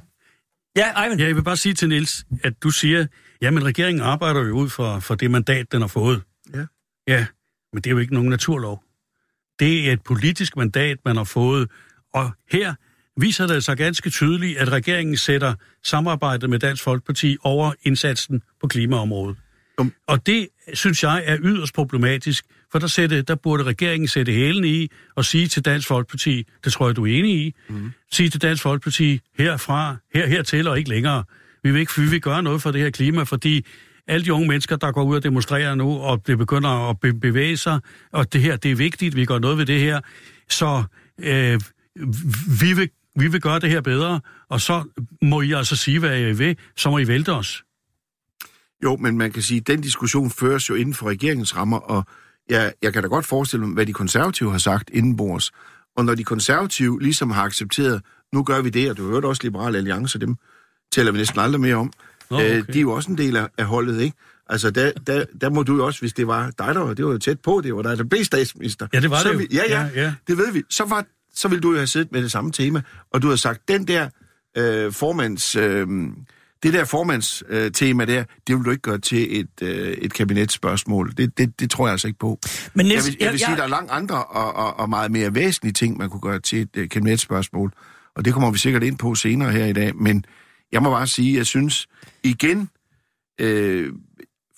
[0.76, 1.20] Ja, Eivind.
[1.20, 3.06] Ja, jeg vil bare sige til Niels, at du siger,
[3.42, 6.22] jamen regeringen arbejder jo ud for, for det mandat, den har fået.
[6.54, 6.66] Ja.
[7.08, 7.26] Ja,
[7.72, 8.82] men det er jo ikke nogen naturlov.
[9.58, 11.70] Det er et politisk mandat, man har fået.
[12.14, 12.74] Og her
[13.20, 15.54] viser det sig ganske tydeligt, at regeringen sætter
[15.84, 19.36] samarbejdet med Dansk Folkeparti over indsatsen på klimaområdet.
[19.78, 19.92] Um.
[20.06, 24.64] Og det synes jeg er yderst problematisk, for der, sætte, der burde regeringen sætte hælen
[24.64, 27.90] i og sige til Dansk Folkeparti, det tror jeg, du er enig i, mm.
[28.12, 31.24] sige til Dansk Folkeparti herfra, her, hertil og ikke længere.
[31.62, 33.66] Vi vil ikke vi vil gøre noget for det her klima, fordi
[34.06, 37.14] alle de unge mennesker, der går ud og demonstrerer nu, og det begynder at be-
[37.14, 37.80] bevæge sig,
[38.12, 40.00] og det her, det er vigtigt, vi gør noget ved det her,
[40.48, 40.82] så
[41.18, 41.60] øh,
[42.60, 44.84] vi, vil, vi vil gøre det her bedre, og så
[45.22, 47.64] må I altså sige, hvad I vil, så må I vælte os.
[48.82, 52.06] Jo, men man kan sige, at den diskussion føres jo inden for regeringens rammer, og
[52.48, 55.50] jeg, jeg kan da godt forestille mig, hvad de konservative har sagt indenbords.
[55.96, 59.42] Og når de konservative ligesom har accepteret, nu gør vi det, og du hørte også
[59.42, 60.36] Liberale Alliance, dem
[60.92, 61.92] taler vi næsten aldrig mere om,
[62.30, 62.46] Nå, okay.
[62.46, 62.58] okay.
[62.58, 64.16] øh, de er jo også en del af, af holdet, ikke?
[64.48, 67.04] Altså, der, der, der må du jo også, hvis det var dig, der var, det
[67.04, 68.86] var jo tæt på, det var dig, der blev statsminister.
[68.92, 69.38] Ja, det var så det jo.
[69.38, 70.14] Vi, ja, ja, Ja, ja.
[70.28, 70.62] det ved vi.
[70.70, 73.38] Så, var, så ville du jo have siddet med det samme tema, og du havde
[73.38, 74.08] sagt, den der
[74.56, 75.56] øh, formands...
[75.56, 75.86] Øh,
[76.62, 81.12] det der formandstema tema der, det vil du ikke gøre til et, øh, et kabinetsspørgsmål.
[81.16, 82.38] Det, det, det tror jeg altså ikke på.
[82.74, 84.88] Men Jeg Niels, vil, jeg vil sige, at der er langt andre og, og, og
[84.88, 87.72] meget mere væsentlige ting, man kunne gøre til et øh, kabinetsspørgsmål.
[88.16, 89.96] Og det kommer vi sikkert ind på senere her i dag.
[89.96, 90.24] Men
[90.72, 91.86] jeg må bare sige, at jeg synes
[92.22, 92.70] igen,
[93.40, 93.92] øh,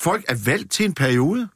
[0.01, 1.49] folk er valgt til en periode.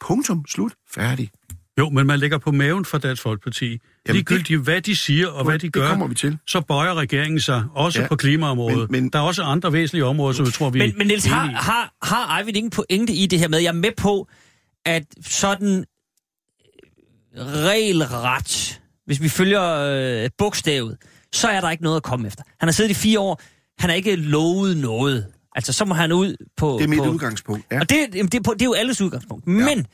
[0.00, 0.44] Punktum.
[0.48, 0.74] Slut.
[0.94, 1.30] Færdig.
[1.78, 3.66] Jo, men man ligger på maven for Dansk Folkeparti.
[3.66, 3.80] Jamen,
[4.16, 6.38] Ligegyldigt hvad de siger og hvad de det gør, kommer vi til.
[6.46, 8.90] så bøjer regeringen sig, også Ja, på klimaområdet.
[8.90, 11.26] men- men- der er også andre væsentlige områder, som jeg tror, vi Men, men Niels,
[11.26, 14.28] er har, har, har Eivind ingen pointe i det her med, jeg er med på,
[14.84, 15.84] at sådan
[17.36, 19.62] øh, regelret, hvis vi følger
[20.24, 20.96] øh, bogstavet,
[21.32, 22.42] så er der ikke noget at komme efter.
[22.60, 23.40] Han har siddet i fire år,
[23.78, 25.26] han har ikke lovet noget.
[25.56, 26.76] Altså, så må han ud på...
[26.78, 27.66] Det er mit på, udgangspunkt.
[27.72, 27.80] Ja.
[27.80, 29.46] Og det, det, er på, det er jo alles udgangspunkt.
[29.46, 29.52] Ja.
[29.52, 29.86] Men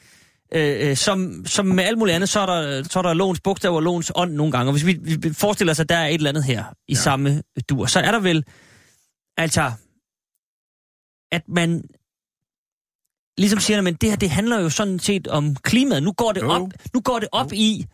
[0.55, 3.41] øh, øh, som, som med alt muligt andet, så er der, så er der lovens
[3.41, 4.69] bogstav og lovens ånd nogle gange.
[4.69, 6.99] Og hvis vi, vi forestiller os, at der er et eller andet her i ja.
[6.99, 8.45] samme dur, så er der vel
[9.37, 9.73] altså,
[11.33, 11.85] at man
[13.39, 16.03] ligesom siger, at det her, det handler jo sådan set om klimaet.
[16.03, 17.87] Nu går det op, nu går det op i,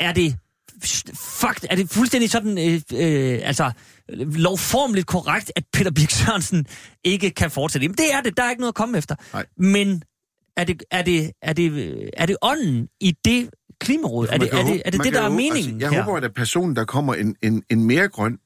[0.00, 0.36] er det
[1.14, 3.72] fuck, er det fuldstændig sådan, øh, øh, altså,
[4.18, 6.66] lovformeligt korrekt, at Peter Birk Sørensen
[7.04, 7.84] ikke kan fortsætte.
[7.84, 9.14] Jamen, det er det, der er ikke noget at komme efter.
[9.32, 9.46] Nej.
[9.56, 10.02] Men
[10.56, 14.26] er det, er, det, er, det, er det ånden i det klimaråd?
[14.26, 15.90] Er Man det er det, håbe- er det, det der er håbe- meningen Altså, jeg
[15.90, 16.02] her?
[16.02, 18.38] håber, at der personen, der kommer en, en, en mere grøn,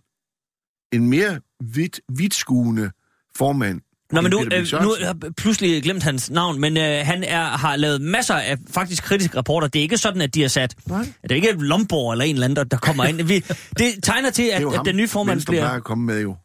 [0.93, 1.41] en mere
[1.75, 2.91] vidt, vidtskuende
[3.37, 3.81] formand.
[4.13, 4.47] Nå, men nu, øh,
[4.83, 8.57] nu har jeg pludselig glemt hans navn, men øh, han er, har lavet masser af
[8.71, 9.69] faktisk kritiske rapporter.
[9.69, 10.75] Det er ikke sådan, at de har sat...
[10.87, 11.07] Nej.
[11.23, 13.23] Det er ikke Lomborg eller en eller anden, der, der kommer ind.
[13.23, 13.45] Vi,
[13.79, 15.69] det tegner til, Det er at, jo at den nye formand Venstre bliver...
[15.69, 16.37] at komme med jo.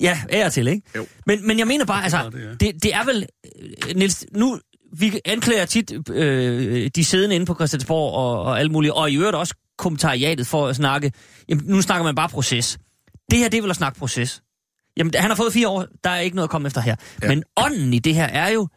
[0.00, 0.82] Ja, ære til, ikke?
[0.96, 1.06] Jo.
[1.26, 2.54] Men, men jeg mener bare, altså, det er.
[2.56, 3.26] det, det er vel...
[3.88, 4.58] øh, Niels, nu...
[4.98, 9.16] Vi anklager tit øh, de siddende inde på Christiansborg og, og alt muligt, og i
[9.16, 11.12] øvrigt også kommentariatet for at snakke...
[11.48, 12.78] Jamen, nu snakker man bare proces.
[13.30, 14.42] Det her, det er vel at snakke proces.
[14.96, 16.96] Jamen, han har fået fire år, der er ikke noget at komme efter her.
[17.22, 17.28] Ja.
[17.28, 18.68] Men ånden i det her er jo,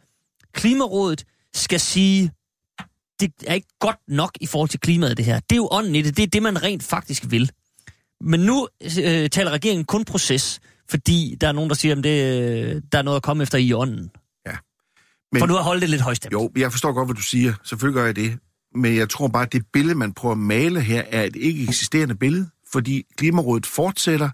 [0.52, 2.30] Klimarådet skal sige,
[3.20, 5.40] det er ikke godt nok i forhold til klimaet, det her.
[5.40, 7.50] Det er jo ånden i det, det er det, man rent faktisk vil.
[8.20, 12.42] Men nu øh, taler regeringen kun proces, fordi der er nogen, der siger, at det,
[12.42, 14.10] øh, der er noget at komme efter i ånden.
[15.32, 16.32] Men- For nu at holde det lidt højstemt.
[16.32, 17.52] Jo, jeg forstår godt, hvad du siger.
[17.64, 18.38] Selvfølgelig gør jeg det.
[18.74, 21.62] Men jeg tror bare, at det billede, man prøver at male her, er et ikke
[21.62, 22.48] eksisterende billede.
[22.72, 24.30] Fordi Klimarådet fortsætter,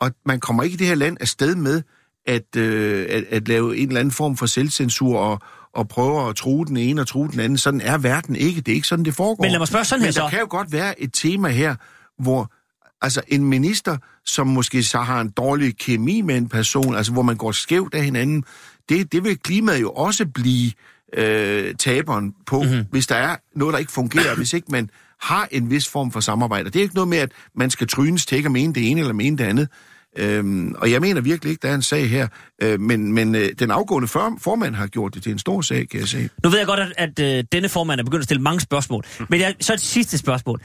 [0.00, 1.82] og man kommer ikke i det her land afsted med
[2.26, 5.40] at, øh, at, at lave en eller anden form for selvcensur og,
[5.74, 7.58] og prøve at true den ene og true den anden.
[7.58, 8.60] Sådan er verden ikke.
[8.60, 9.44] Det er ikke sådan, det foregår.
[9.44, 10.30] Men lad mig spørge sådan her Men der så.
[10.30, 11.76] kan jo godt være et tema her,
[12.22, 12.52] hvor
[13.02, 17.22] altså en minister, som måske så har en dårlig kemi med en person, altså hvor
[17.22, 18.44] man går skævt af hinanden,
[18.88, 20.72] det, det vil klimaet jo også blive
[21.14, 22.70] øh, taberen på, Mhm.
[22.70, 22.84] mm-hmm.
[22.90, 26.20] hvis der er noget, der ikke fungerer, hvis ikke man har en vis form for
[26.20, 26.70] samarbejde.
[26.70, 29.00] Det er ikke noget med, at man skal trynes til ikke at mene det ene
[29.00, 29.68] eller mene det andet.
[30.18, 32.28] Øhm, og jeg mener virkelig ikke, der er en sag her,
[32.62, 35.88] øh, men, men øh, den afgående for, formand har gjort det til en stor sag,
[35.88, 36.30] kan jeg sige.
[36.44, 39.04] Nu ved jeg godt, at, at øh, denne formand er begyndt at stille mange spørgsmål.
[39.28, 40.60] Men jeg, så et sidste spørgsmål.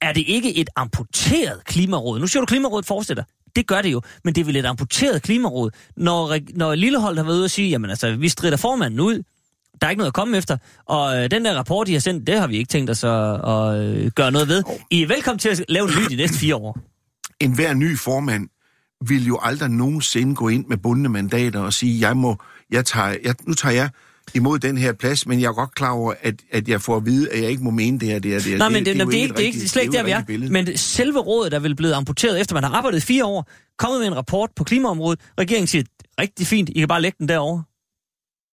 [0.00, 2.20] Er det ikke et amputeret klimaråd?
[2.20, 3.24] Nu siger du, klimarådet fortsætter.
[3.56, 7.24] Det gør det jo, men det er vel et amputeret klimaråd, når, når Lillehold har
[7.24, 9.22] været ude og sige, jamen altså, vi strider formanden ud,
[9.80, 12.26] der er ikke noget at komme efter, og øh, den der rapport, I har sendt,
[12.26, 14.62] det har vi ikke tænkt os at, at øh, gøre noget ved.
[14.90, 16.78] I er velkommen til at lave en ny de næste fire år.
[17.40, 18.48] en hver ny formand
[19.08, 22.36] vil jo aldrig nogensinde gå ind med bundne mandater og sige, jeg må,
[22.70, 23.90] jeg tager, jeg, nu tager jeg
[24.34, 27.06] imod den her plads, men jeg er godt klar over, at, at jeg får at
[27.06, 28.58] vide, at jeg ikke må mene det her, det her, det her.
[28.58, 30.04] Nej, men det, det, det, det, er ikke, det er ikke slet ikke der, er
[30.04, 30.24] vi er.
[30.24, 30.52] billede.
[30.52, 34.08] Men selve rådet er vel blevet amputeret, efter man har arbejdet fire år, kommet med
[34.08, 35.20] en rapport på klimaområdet.
[35.38, 35.84] Regeringen siger,
[36.20, 37.62] rigtig fint, I kan bare lægge den derovre.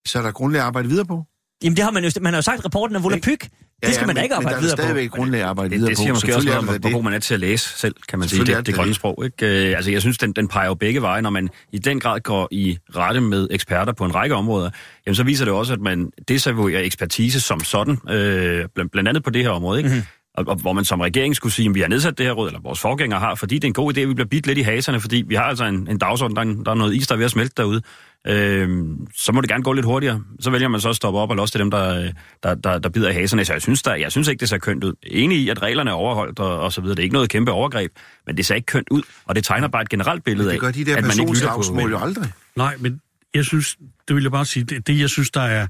[0.07, 1.23] Så er der grundlag at arbejde videre på.
[1.63, 3.49] Jamen det har man jo, man har jo sagt, at rapporten er volapyk.
[3.85, 4.91] Det skal man da men- ikke arbejde men videre der er på.
[4.93, 6.01] stadigvæk grundlag at arbejde Det, videre det på.
[6.01, 6.93] siger måske også noget om, der hvor det.
[6.95, 8.87] god man er til at læse selv, kan man sige, er det, det det grønne
[8.89, 8.95] det.
[8.95, 9.25] sprog.
[9.25, 9.69] Ikke?
[9.69, 12.19] Øh, altså, jeg synes, den, den peger jo begge veje, når man i den grad
[12.19, 14.69] går i rette med eksperter på en række områder.
[15.05, 19.23] Jamen, så viser det også, at man desavouerer ekspertise som sådan, øh, blandt, blandt andet
[19.23, 19.79] på det her område.
[19.79, 19.89] Ikke?
[19.89, 20.03] Mm-hmm.
[20.39, 22.47] Og, og, hvor man som regering skulle sige, at vi har nedsat det her råd,
[22.47, 24.58] eller vores forgængere har, fordi det er en god idé, at vi bliver bidt lidt
[24.58, 27.08] i haserne, fordi vi har altså en, en dagsorden, der, er- der er noget is,
[27.08, 27.82] der er ved at smelte derude.
[28.28, 28.69] Øh,
[29.15, 30.23] så må det gerne gå lidt hurtigere.
[30.39, 32.12] Så vælger man så at stoppe op og losse til dem, der,
[32.43, 33.45] der, der, der bider i haserne.
[33.45, 34.93] Så jeg synes, der, jeg synes ikke, det ser kønt ud.
[35.04, 36.95] Enig i, at reglerne er overholdt og, og så videre.
[36.95, 37.91] Det er ikke noget kæmpe overgreb,
[38.28, 39.02] men det ser ikke kønt ud.
[39.25, 41.91] Og det tegner bare et generelt billede af, Det at man ikke lytter på personslagsmål
[41.91, 42.32] jo aldrig.
[42.56, 43.02] Nej, men
[43.34, 45.67] jeg synes, det vil jeg bare sige, det, det jeg synes, der er,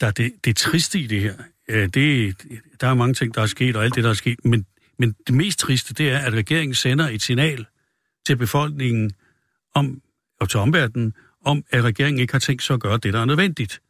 [0.00, 1.32] der er det, det er triste i det her,
[1.72, 2.36] øh, det,
[2.80, 4.66] der er mange ting, der er sket, og alt det, der er sket, men,
[4.98, 7.66] men det mest triste, det er, at regeringen sender et signal
[8.26, 9.12] til befolkningen
[9.74, 10.02] om,
[10.40, 13.24] og til omverdenen, om, at regeringen ikke har tænkt sig at gøre det, der er
[13.24, 13.82] nødvendigt.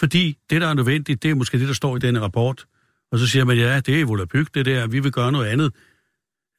[0.00, 2.66] Fordi det, der er nødvendigt, det er måske det, der står i denne rapport.
[3.12, 5.72] Og så siger man, ja, det er volapyk, det der, vi vil gøre noget andet,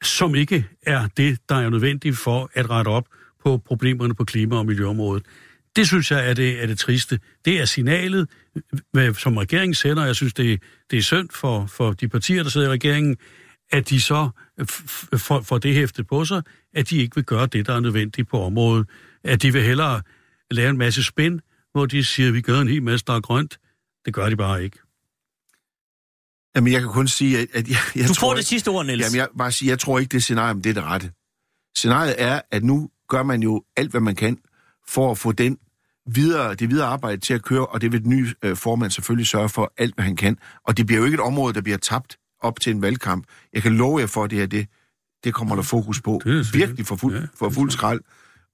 [0.03, 3.07] som ikke er det, der er nødvendigt for at rette op
[3.43, 5.25] på problemerne på klima- og miljøområdet.
[5.77, 7.19] Det synes jeg er det, er det triste.
[7.45, 8.29] Det er signalet,
[9.17, 10.05] som regeringen sender.
[10.05, 10.61] Jeg synes, det,
[10.91, 13.17] det er synd for, for de partier, der sidder i regeringen,
[13.71, 14.29] at de så
[15.17, 16.41] får, får det hæftet på sig,
[16.73, 18.87] at de ikke vil gøre det, der er nødvendigt på området.
[19.23, 20.01] At de vil hellere
[20.51, 21.39] lave en masse spænd,
[21.71, 23.59] hvor de siger, at vi gør en hel masse, der er grønt.
[24.05, 24.77] Det gør de bare ikke.
[26.55, 28.67] Jamen, jeg kan kun sige, at, at jeg, jeg Du tror får det ikke- sidste
[28.69, 29.01] ord, Niels.
[29.03, 31.11] Jamen, jeg bare sige, jeg tror ikke, det scenarie det er det rette.
[31.75, 34.37] Scenariet er, at nu gør man jo alt, hvad man kan,
[34.87, 35.57] for at få den
[36.07, 39.27] videre, det videre arbejde til at køre, og det vil den nye øh, formand selvfølgelig
[39.27, 40.37] sørge for alt, hvad han kan.
[40.67, 43.25] Og det bliver jo ikke et område, der bliver tabt op til en valgkamp.
[43.53, 44.67] Jeg kan love jer for, at det her, det,
[45.23, 46.21] det kommer der fokus på.
[46.25, 46.51] Er.
[46.53, 47.99] Virkelig for fuld, Ja, for fuld skrald.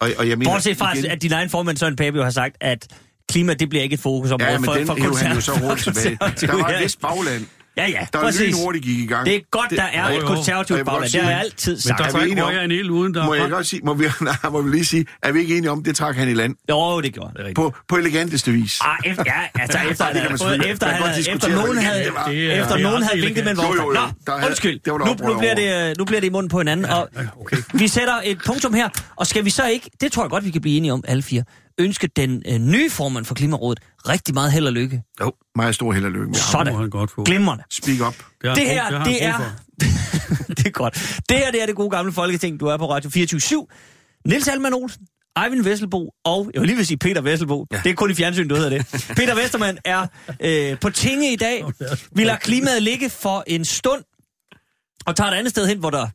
[0.01, 2.29] Og, og jeg mener, Bortset fra, igen- at din egen formand, Søren Pape, jo har
[2.29, 2.87] sagt, at
[3.31, 5.59] klima, det bliver ikke et fokusområde Ja, men for, den for hævde han jo så
[5.59, 6.17] hurtigt tilbage.
[6.47, 7.45] Der var et vist bagland,
[7.77, 8.41] Ja, ja, der præcis.
[8.55, 9.25] lynhurtigt gik i gang.
[9.25, 11.11] Det er godt, der er jo, et konservativt bagland.
[11.11, 11.99] Det har jeg men- altid Men sagt.
[11.99, 13.65] der Er får vi ikke enige om- en el uden der Må er jeg godt
[13.67, 16.15] sige, må vi, nej, må vi lige sige, er vi ikke enige om, det trak
[16.15, 16.55] han i land?
[16.69, 17.53] Jo, det gjorde han.
[17.53, 18.79] På, på eleganteste vis.
[18.81, 20.33] Ah, efter, ja, altså efter, det kan man
[20.71, 22.13] efter, man havde, efter nogen havde, det.
[22.27, 23.57] Det er- efter det er nogen havde vinket med en.
[23.57, 23.63] Der
[24.27, 24.79] Nå, er- undskyld.
[24.79, 24.97] det Nu,
[25.33, 27.09] nu, bliver det, nu bliver det i munden på hinanden, og
[27.41, 27.57] okay.
[27.73, 30.51] vi sætter et punktum her, og skal vi så ikke, det tror jeg godt, vi
[30.51, 31.43] kan blive enige om, alle fire,
[31.77, 35.03] ønske den øh, nye formand for Klimarådet rigtig meget held og lykke.
[35.21, 36.75] Jo, meget stor held og lykke Sådan.
[36.75, 37.23] han godt få.
[37.23, 37.63] Glimrende.
[37.71, 38.15] Speak up.
[38.41, 39.33] Det, Det her, det brug er...
[39.37, 39.51] for.
[40.57, 41.21] det er godt.
[41.29, 42.59] Det her, det er det gode gamle folketing.
[42.59, 43.65] Du er på Radio 24
[44.25, 45.07] Niels Alman Olsen,
[45.43, 47.65] Eivind Vesselbo og, jeg vil lige vil sige Peter Vesselbo.
[47.71, 47.81] Ja.
[47.83, 48.85] Det er kun i fjernsyn, du hedder det.
[49.17, 50.07] Peter Vestermann er
[50.39, 51.63] øh, på tinge i dag.
[52.11, 54.03] Vi lader klimaet ligge for en stund,
[55.05, 56.07] og tager et andet sted hen, hvor der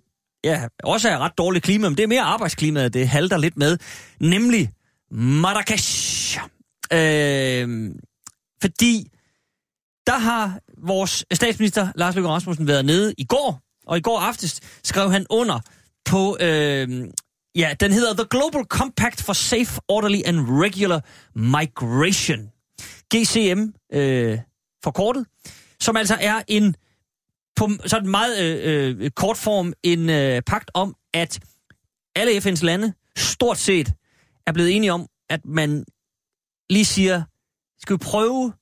[0.44, 3.78] ja, også er ret dårligt klima, men det er mere arbejdsklimaet, det halter lidt med,
[4.20, 4.70] nemlig
[5.10, 6.38] Marrakesh.
[6.92, 7.94] Øh,
[8.60, 9.10] fordi
[10.06, 14.60] der har vores statsminister, Lars Løkke Rasmussen, været nede i går, og i går aftes
[14.84, 15.60] skrev han under
[16.04, 17.08] på, øh,
[17.54, 22.50] ja, den hedder The Global Compact for Safe, Orderly and Regular Migration.
[23.14, 24.38] GCM øh,
[24.84, 25.26] forkortet,
[25.80, 26.74] som altså er en,
[27.56, 31.40] på sådan meget øh, øh, kort form, en øh, pagt om, at
[32.16, 33.92] alle FN's lande stort set
[34.48, 35.84] er blevet enige om, at man
[36.70, 37.22] lige siger,
[37.80, 38.52] skal vi prøve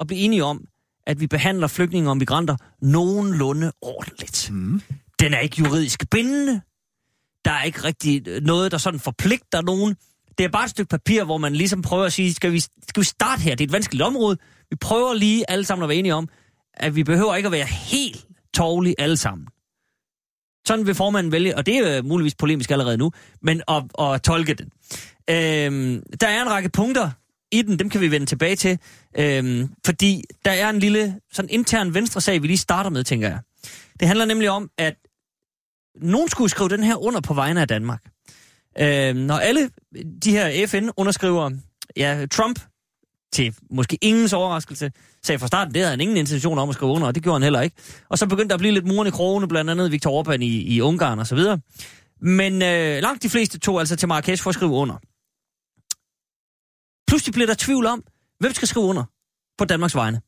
[0.00, 0.64] at blive enige om,
[1.06, 4.50] at vi behandler flygtninge og migranter nogenlunde ordentligt.
[4.52, 4.82] Mm.
[5.20, 6.60] Den er ikke juridisk bindende.
[7.44, 9.96] Der er ikke rigtig noget, der sådan forpligter nogen.
[10.38, 13.00] Det er bare et stykke papir, hvor man ligesom prøver at sige, skal vi, skal
[13.00, 13.54] vi starte her?
[13.54, 14.36] Det er et vanskeligt område.
[14.70, 16.28] Vi prøver lige alle sammen at være enige om,
[16.74, 19.46] at vi behøver ikke at være helt tårlige alle sammen.
[20.68, 24.54] Sådan vil formanden vælge, og det er muligvis polemisk allerede nu, men at, at tolke
[24.54, 24.66] den.
[25.30, 27.10] Øhm, der er en række punkter
[27.52, 28.78] i den, dem kan vi vende tilbage til,
[29.18, 33.28] øhm, fordi der er en lille sådan intern venstre sag, vi lige starter med, tænker
[33.28, 33.38] jeg.
[34.00, 34.94] Det handler nemlig om, at
[36.02, 38.02] nogen skulle skrive den her under på vegne af Danmark.
[38.78, 39.70] Øhm, når alle
[40.24, 41.50] de her FN underskriver,
[41.96, 42.60] ja, Trump,
[43.32, 46.90] til måske ingens overraskelse, sagde fra starten, det havde han ingen intention om at skrive
[46.92, 47.76] under, og det gjorde han heller ikke.
[48.08, 50.76] Og så begyndte der at blive lidt muren i krogene, blandt andet Viktor Orbán i,
[50.76, 51.60] i Ungarn og så videre.
[52.20, 54.96] Men øh, langt de fleste tog altså til Marrakesh for at skrive under.
[57.08, 58.04] Pludselig bliver der tvivl om,
[58.40, 59.04] hvem skal skrive under
[59.58, 60.20] på Danmarks vegne.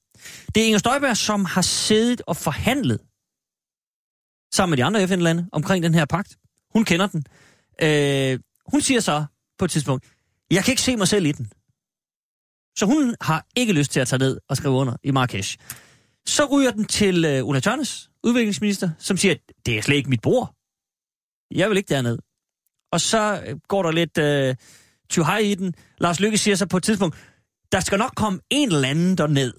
[0.55, 3.01] Det er Inger Støjberg, som har siddet og forhandlet
[4.55, 6.37] sammen med de andre FN-lande omkring den her pagt.
[6.73, 7.25] Hun kender den.
[7.83, 9.25] Øh, hun siger så
[9.59, 10.05] på et tidspunkt,
[10.51, 11.51] jeg kan ikke se mig selv i den.
[12.77, 15.59] Så hun har ikke lyst til at tage ned og skrive under i Marrakesh.
[16.27, 19.35] Så ryger den til øh, Ulla Tørnes, udviklingsminister, som siger,
[19.67, 20.55] det er slet ikke mit bord.
[21.51, 22.19] Jeg vil ikke derned.
[22.93, 24.57] Og så øh, går der lidt øh,
[25.11, 25.75] tyhej i den.
[25.99, 27.17] Lars Lykke siger så på et tidspunkt,
[27.73, 29.53] der skal nok komme en eller anden derned.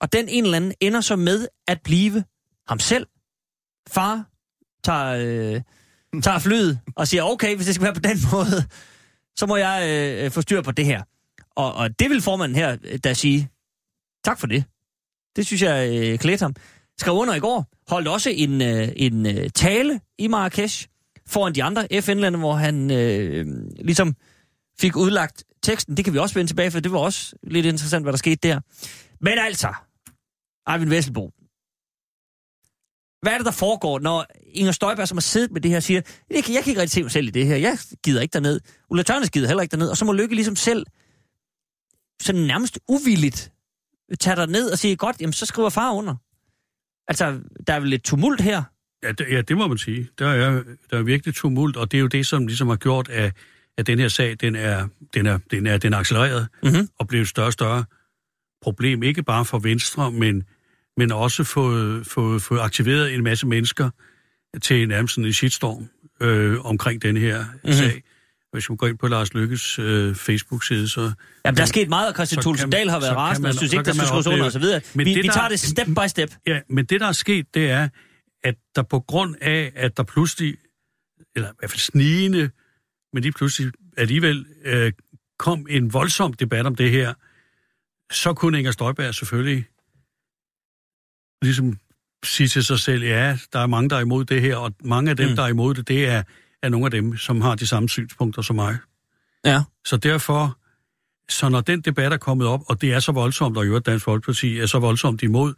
[0.00, 2.24] Og den en eller anden ender så med at blive
[2.68, 3.06] ham selv.
[3.88, 4.24] Far
[4.84, 8.64] tager, øh, tager flyet og siger, okay, hvis det skal være på den måde,
[9.36, 11.02] så må jeg øh, få styr på det her.
[11.58, 13.48] Og, og det vil formanden her øh, da sige,
[14.24, 14.64] tak for det.
[15.36, 16.54] Det synes jeg øh, klædte ham.
[16.98, 20.88] Skrev under i går, holdt også en, øh, en øh, tale i Marrakesh
[21.26, 23.46] foran de andre FN-lande, hvor han øh,
[23.78, 24.14] ligesom
[24.80, 25.96] fik udlagt teksten.
[25.96, 28.48] Det kan vi også vende tilbage, for det var også lidt interessant, hvad der skete
[28.48, 28.60] der.
[29.20, 29.74] Men altså,
[30.66, 31.30] Arvin Vesselbo,
[33.22, 36.00] hvad er det, der foregår, når Inger Støjberg, som har siddet med det her, siger,
[36.30, 38.32] jeg kan, jeg kan ikke rigtig se mig selv i det her, jeg gider ikke
[38.32, 38.60] derned.
[38.90, 40.86] Ulla Tørnes gider heller ikke derned, og så må Lykke ligesom selv
[42.22, 43.52] sådan nærmest uvilligt
[44.20, 46.14] tage dig ned og sige, godt, jamen så skriver far under.
[47.08, 48.62] Altså, der er vel lidt tumult her.
[49.02, 50.08] Ja, det, ja, det må man sige.
[50.18, 53.08] Der er, der er virkelig tumult, og det er jo det, som ligesom har gjort,
[53.08, 53.32] at,
[53.78, 56.88] at den her sag, den er, den er, den er, den er accelereret Mm-hmm.
[56.98, 57.84] og blevet et større og større
[58.62, 60.42] problem, ikke bare for Venstre, men,
[60.96, 61.72] men også få,
[62.04, 63.90] få, få aktiveret en masse mennesker
[64.62, 65.88] til nærmest en shitstorm
[66.20, 67.48] øh, omkring den her Mhm.
[67.54, 67.72] mm-hmm.
[67.72, 68.02] sag.
[68.52, 71.12] Hvis man går ind på Lars Lykkes øh, Facebook-side, så...
[71.44, 73.84] Jamen, der er sket meget, og Christian kan- Dahl har været rasende, og synes ikke,
[73.84, 74.80] der skal skrives under og så videre.
[74.94, 76.34] Men Vi, det, vi der- tager det step by step.
[76.46, 77.88] Ja, men det, der er sket, det er,
[78.44, 80.56] at der på grund af, at der pludselig,
[81.36, 82.50] eller i hvert fald snigende,
[83.12, 84.92] men lige pludselig alligevel øh,
[85.38, 87.14] kom en voldsom debat om det her,
[88.12, 89.64] så kunne Inger Støjberg selvfølgelig
[91.42, 91.78] ligesom
[92.24, 95.10] sige til sig selv, ja, der er mange, der er imod det her, og mange
[95.10, 95.36] af dem, mm.
[95.36, 96.22] der er imod det, det er,
[96.62, 98.78] er nogle af dem, som har de samme synspunkter som mig.
[99.44, 99.62] Ja.
[99.84, 100.58] Så derfor,
[101.28, 103.86] så når den debat er kommet op, og det er så voldsomt, og i øvrigt
[103.86, 105.54] Dansk Folkeparti er så voldsomt imod,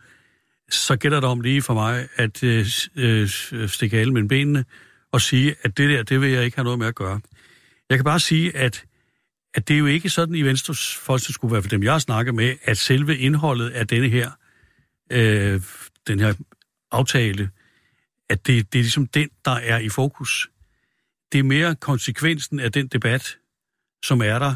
[0.70, 3.28] så gælder det om lige for mig at øh, øh,
[3.68, 4.64] stikke alle mine benene
[5.12, 7.20] og sige, at det der, det vil jeg ikke have noget med at gøre.
[7.90, 8.84] Jeg kan bare sige, at,
[9.54, 11.98] at det er jo ikke sådan i Venstres folketingsgruppe, i hvert fald dem jeg har
[11.98, 14.30] snakket med, at selve indholdet af denne her,
[15.10, 15.60] øh,
[16.06, 16.34] den her
[16.92, 17.50] aftale,
[18.28, 20.50] at det, det er ligesom den, der er i fokus.
[21.32, 23.36] Det er mere konsekvensen af den debat,
[24.04, 24.54] som er der.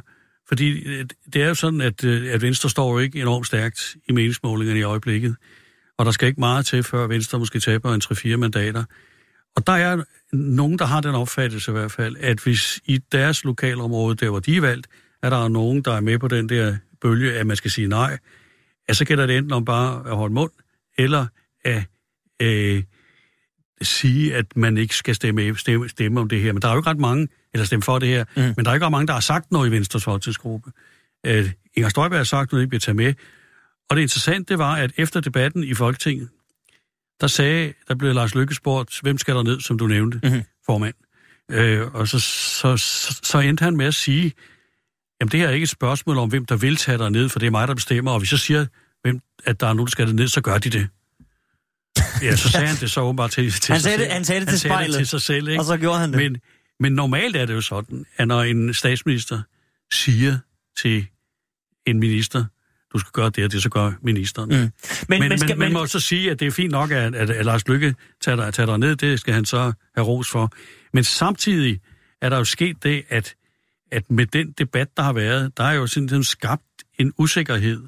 [0.49, 3.97] Fordi øh, det er jo sådan, at, øh, at Venstre står jo ikke enormt stærkt
[4.09, 5.37] i meningsmålingerne i øjeblikket.
[5.99, 8.85] Og der skal ikke meget til, før Venstre måske taber en 3-4 mandater.
[9.57, 13.45] Og der er nogen, der har den opfattelse i hvert fald, at hvis i deres
[13.45, 14.87] lokalområde, der hvor de er valgt,
[15.23, 18.19] er der nogen, der er med på den der bølge, at man skal sige nej,
[18.89, 20.51] ja, så gælder det enten om bare at holde mund,
[20.99, 21.27] eller
[21.65, 21.83] at
[22.43, 22.83] øh,
[23.83, 26.53] sige, at man ikke skal stemme, stemme, stemme om det her.
[26.53, 28.43] Men der er jo ikke ret mange, eller stemme for det her, mm.
[28.43, 30.71] men der er ikke ret mange, der har sagt noget i Venstres folketingsgruppe.
[31.27, 33.15] Øh, Inger Støjberg har sagt noget, ikke bliver taget med.
[33.91, 36.29] Og det interessante var, at efter debatten i Folketinget,
[37.21, 40.27] der sagde, der blev Lars Lykke spurgt, hvem skal der ned, som du nævnte, Mhm.
[40.33, 40.43] mm-hmm.
[40.67, 40.95] formand.
[41.51, 44.33] Øh, og så, så, så, så endte han med at sige,
[45.21, 47.39] jamen det her er ikke et spørgsmål om, hvem der vil tage dig ned, for
[47.39, 48.67] det er mig, der bestemmer, og hvis jeg siger,
[49.03, 50.89] hvem, at der er nogen, der skal ned, så gør de det.
[52.25, 54.13] Ja, så sagde han det så åbenbart til, til Han sig sagde det- selv.
[54.13, 54.93] han sagde det han til sagde spejlet.
[54.93, 55.61] det til sig selv, ikke?
[55.61, 56.19] Og så gjorde han det.
[56.33, 56.41] Men,
[56.81, 59.43] men normalt er det jo sådan, at når en statsminister
[59.93, 60.39] siger
[60.83, 61.07] til
[61.87, 62.45] en minister,
[62.93, 64.49] du skal gøre det og det, så gør ministeren.
[64.51, 64.55] Mm.
[64.57, 64.71] Men,
[65.09, 67.31] Men, men, skal, men, man må så sige, at det er fint nok, at, at,
[67.31, 68.97] at Lars Lykke tager dig, tager dig ned.
[68.97, 70.53] Det skal han så have ros for.
[70.93, 71.81] Men samtidig
[72.23, 73.35] er der jo sket det, at,
[73.93, 76.63] at med den debat, der har været, der er jo simpelthen skabt
[76.99, 77.83] en usikkerhed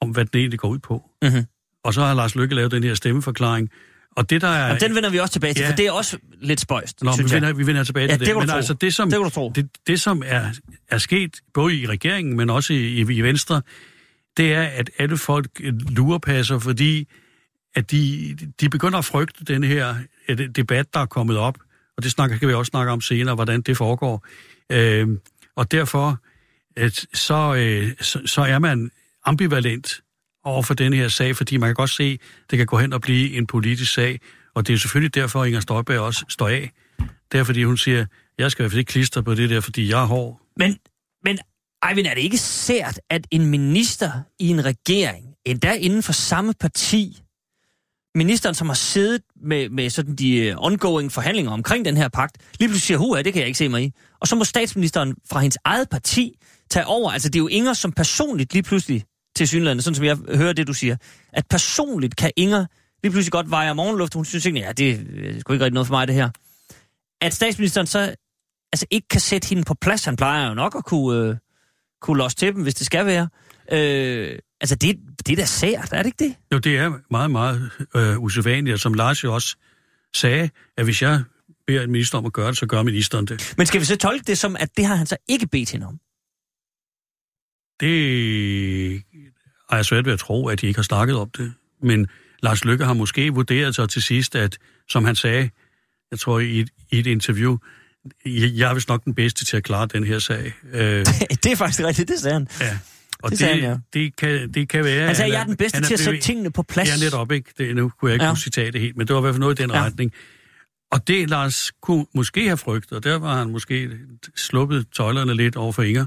[0.00, 1.10] om, hvad den egentlig går ud på.
[1.22, 1.44] Mhm.
[1.84, 3.70] Og så har Lars Lykke lavet den her stemmeforklaring.
[4.16, 4.66] Og det, der er...
[4.66, 5.70] Jamen, den vender vi også tilbage til, Ja.
[5.70, 7.42] for det er også lidt spøjst, Nå, vi synes jeg.
[7.42, 8.36] vender, vi vender tilbage Ja, til det det.
[8.36, 8.56] Men tro.
[8.56, 9.52] altså, det som, Det du tro.
[9.54, 10.44] det, det, som er,
[10.90, 13.62] er sket, både i regeringen, men også i, i, i Venstre,
[14.36, 17.08] det er, at alle folk øh, lurepasser, fordi
[17.74, 19.94] at de, de begynder at frygte den her
[20.28, 21.58] øh, debat, der er kommet op.
[21.96, 24.26] Og det snakker, kan vi også snakke om senere, hvordan det foregår.
[24.72, 25.08] Øh,
[25.56, 26.18] og derfor
[26.76, 28.90] at så, øh, så, så er man
[29.26, 30.00] ambivalent
[30.44, 32.18] over for den her sag, fordi man kan godt se,
[32.50, 34.20] det kan gå hen og blive en politisk sag.
[34.54, 36.70] Og det er selvfølgelig derfor, Inger Støjberg også står af.
[37.32, 38.06] Det er, fordi hun siger,
[38.38, 40.40] jeg skal i hvert fald ikke klistre på det der, fordi jeg er hård.
[40.56, 40.76] Men,
[41.24, 41.38] men
[41.90, 46.54] Eivind, er det ikke sært, at en minister i en regering, endda inden for samme
[46.60, 47.22] parti,
[48.14, 52.38] ministeren, som har siddet med, med sådan de øh, ongoing forhandlinger omkring den her pagt,
[52.58, 53.92] lige pludselig siger, huha, det kan jeg ikke se mig i.
[54.20, 56.32] Og så må statsministeren fra hendes eget parti
[56.70, 57.10] tage over.
[57.10, 59.04] Altså, det er jo Inger som personligt lige pludselig
[59.40, 60.96] til synlandet, sådan som jeg hører det, du siger.
[61.32, 62.66] At personligt kan Inger
[63.02, 64.14] lige pludselig godt veje morgenluft.
[64.14, 66.30] Hun synes ikke, ja, det er sgu ikke rigtig noget for mig, det her.
[67.20, 68.14] At statsministeren så
[68.72, 70.04] altså ikke kan sætte hende på plads.
[70.04, 71.36] Han plejer jo nok at kunne, øh,
[72.00, 73.28] kunne losse til dem, hvis det skal være.
[73.72, 76.34] Øh, altså, det, det er da sært, er det ikke det?
[76.52, 79.56] Jo, det er meget, meget øh, usædvanligt, og som Lars jo også
[80.16, 81.22] sagde, at hvis jeg
[81.66, 83.54] beder en minister om at gøre det, så gør ministeren det.
[83.56, 85.86] Men skal vi så tolke det som, at det har han så ikke bedt hende
[85.86, 85.98] om?
[87.80, 89.02] Det
[89.70, 91.52] har jeg svært ved at tro, at de ikke har snakket om det.
[91.82, 92.06] Men
[92.42, 94.58] Lars Lykke har måske vurderet sig til sidst, at,
[94.88, 95.50] som han sagde,
[96.10, 97.56] jeg tror i et, i et interview,
[98.26, 100.52] jeg er vist nok den bedste til at klare den her sag.
[100.72, 100.80] Øh,
[101.42, 102.48] det er faktisk rigtigt, det sagde han.
[102.60, 102.78] ja.
[103.22, 105.06] Og Det det, det, han, det, kan, det kan være...
[105.06, 106.88] Han sagde, at jeg er den bedste han til at sætte tingene på plads.
[106.88, 107.50] Ja, netop ikke.
[107.58, 108.28] Det, nu kunne jeg ikke Ja.
[108.28, 108.32] ja.
[108.32, 109.78] huske citatet helt, men det var i hvert fald noget i den Ja.
[109.78, 109.84] ja.
[109.84, 110.12] retning.
[110.92, 113.90] Og det Lars kunne måske have frygtet, og der var han måske
[114.36, 116.06] sluppet tøjlerne lidt over for Inger,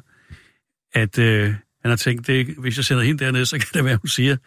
[0.93, 1.53] at øh,
[1.84, 4.38] han har tænkt, det, hvis jeg sender hende derned, så kan det være, hun siger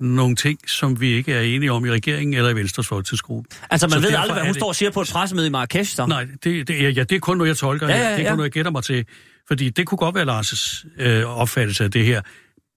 [0.00, 3.48] nogle ting, som vi ikke er enige om i regeringen eller i Venstres folketidsgruppe.
[3.70, 5.50] Altså, man Så ved aldrig, hvad hun det- står og siger på et pressemøde i
[5.50, 6.06] Marrakesh, så.
[6.06, 7.88] Nej, det, det, ja, ja, det er kun noget, jeg tolker.
[7.88, 8.30] Ja, Ja, ja, ja, Det er ja.
[8.30, 9.06] kun noget, jeg gætter mig til.
[9.48, 12.22] Fordi det kunne godt være Lars' øh, opfattelse af det her.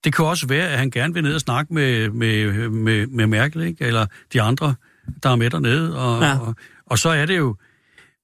[0.04, 3.28] Det kan også være, at han gerne vil ned og snakke med, med, med, med
[3.28, 3.86] Merkel, ikke?
[3.86, 4.76] eller de andre,
[5.24, 5.98] der er med dernede.
[5.98, 6.28] Og, Ja.
[6.28, 6.40] ja.
[6.40, 7.56] og, og så er det jo,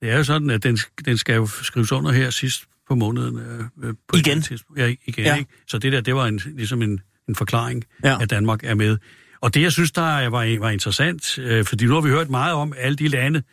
[0.01, 2.63] det er jo sådan, at den, den skal jo skrives under her sidst
[2.93, 3.39] på måneden.
[3.39, 4.41] Øh, øh, på Igen?
[4.41, 4.81] tidspunkt.
[4.81, 5.25] Ja, igen.
[5.25, 5.35] Ja.
[5.35, 5.49] Ikke?
[5.67, 8.17] Så det der, det var en, ligesom en, en forklaring, Ja.
[8.21, 8.97] at Danmark er med.
[9.41, 12.53] Og det, jeg synes, der var, var interessant, øh, fordi nu har vi hørt meget
[12.53, 13.43] om alle de lande,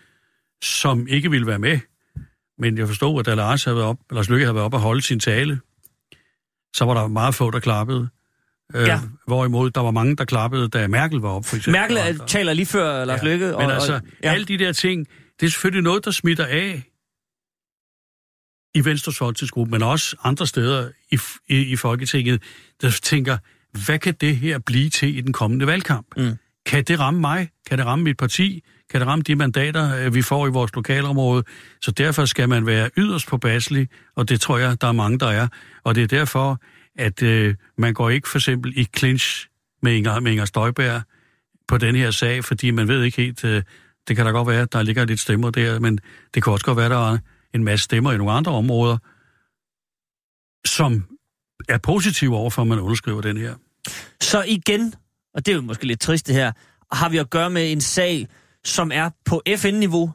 [0.62, 1.78] som ikke ville være med.
[2.58, 4.80] Men jeg forstod, at da Lars, havde været op, Lars Lykke havde været op og
[4.80, 5.60] holde sin tale,
[6.76, 8.08] så var der meget få, der klappede.
[8.74, 9.00] Øh, Ja.
[9.26, 11.80] Hvorimod der var mange, der klappede, da Merkel var op, for eksempel.
[11.80, 13.46] Merkel Og taler lige før Lars Løkke.
[13.46, 13.52] Ja.
[13.54, 14.32] Og, Men altså, og, ja.
[14.32, 15.06] alle de der ting,
[15.40, 16.82] det er selvfølgelig noget, der smitter af
[18.74, 21.18] i Venstres folketidsgruppe, men også andre steder i,
[21.48, 22.42] i, i Folketinget,
[22.80, 23.38] der tænker,
[23.84, 26.06] hvad kan det her blive til i den kommende valgkamp?
[26.16, 26.36] Mm.
[26.66, 27.48] Kan det ramme mig?
[27.66, 28.62] Kan det ramme mit parti?
[28.90, 31.44] Kan det ramme de mandater, øh, vi får i vores lokalområde?
[31.80, 35.28] Så derfor skal man være yderst påpasselig, og det tror jeg, der er mange, der
[35.28, 35.48] er.
[35.84, 36.60] Og det er derfor,
[36.98, 39.48] at øh, man går ikke for eksempel i clinch
[39.82, 41.02] med Inger, med Inger Støjberg
[41.68, 43.62] på den her sag, fordi man ved ikke helt, øh,
[44.08, 45.98] det kan da godt være, at der ligger lidt stemmer der, men
[46.34, 47.18] det kan også godt være, der er
[47.54, 48.98] en masse stemmer i nogle andre områder,
[50.66, 51.06] som
[51.68, 53.54] er positive over for, at man underskriver den her.
[54.20, 54.94] Så igen,
[55.34, 56.52] og det er jo måske lidt trist det her,
[56.92, 58.28] har vi at gøre med en sag,
[58.64, 60.12] som er på FN-niveau,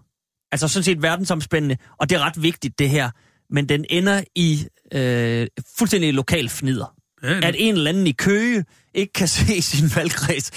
[0.51, 3.09] altså sådan set verdensomspændende, og det er ret vigtigt det her,
[3.49, 6.95] men den ender i øh, fuldstændig lokal fnider.
[7.23, 10.51] Ja, At en eller anden i Køge ikke kan se sin valgkreds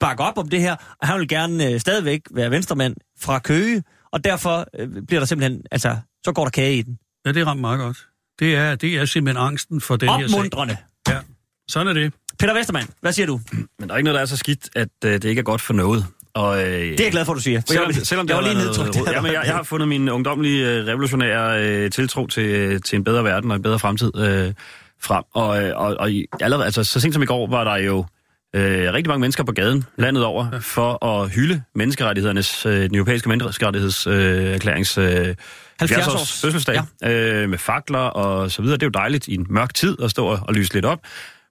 [0.00, 3.82] bakke op om det her, og han vil gerne øh, stadigvæk være venstremand fra Køge,
[4.12, 6.98] og derfor øh, bliver der simpelthen, altså, så går der kage i den.
[7.26, 8.06] ja, det rammer meget godt.
[8.38, 10.38] Det er, det er simpelthen angsten for den her sag.
[10.38, 10.76] Opmuntrende.
[11.08, 11.16] Ja,
[11.68, 12.12] sådan er det.
[12.38, 13.40] Peter Vestermann, hvad siger du?
[13.78, 15.60] Men der er ikke noget, der er så skidt, at øh, det ikke er godt
[15.60, 16.06] for noget.
[16.34, 17.60] Og, øh, Det er jeg glad for, du siger.
[17.60, 18.96] for Selvom, jeg, selvom det jeg har var lige nedtrykt.
[18.96, 19.12] noget.
[19.12, 23.04] Jamen, jeg, jeg har fundet min ungdomlige øh, revolutionære øh, tiltro til, øh, til en
[23.04, 24.52] bedre verden og en bedre fremtid øh,
[25.02, 25.24] frem.
[25.34, 26.10] Og, øh, og, og
[26.40, 27.98] allerede, altså, så sent som i går var der jo
[28.56, 33.28] øh, rigtig mange mennesker på gaden landet over for at hylde menneskerettighedernes, øh, den europæiske
[33.28, 34.08] menneskerettighedserklærings
[34.48, 35.34] øh, erklærings, øh,
[35.80, 38.76] 70 års fødselsdag øh, med fakler og så videre.
[38.76, 40.98] Det er jo dejligt i en mørk tid at stå og, og lyse lidt op.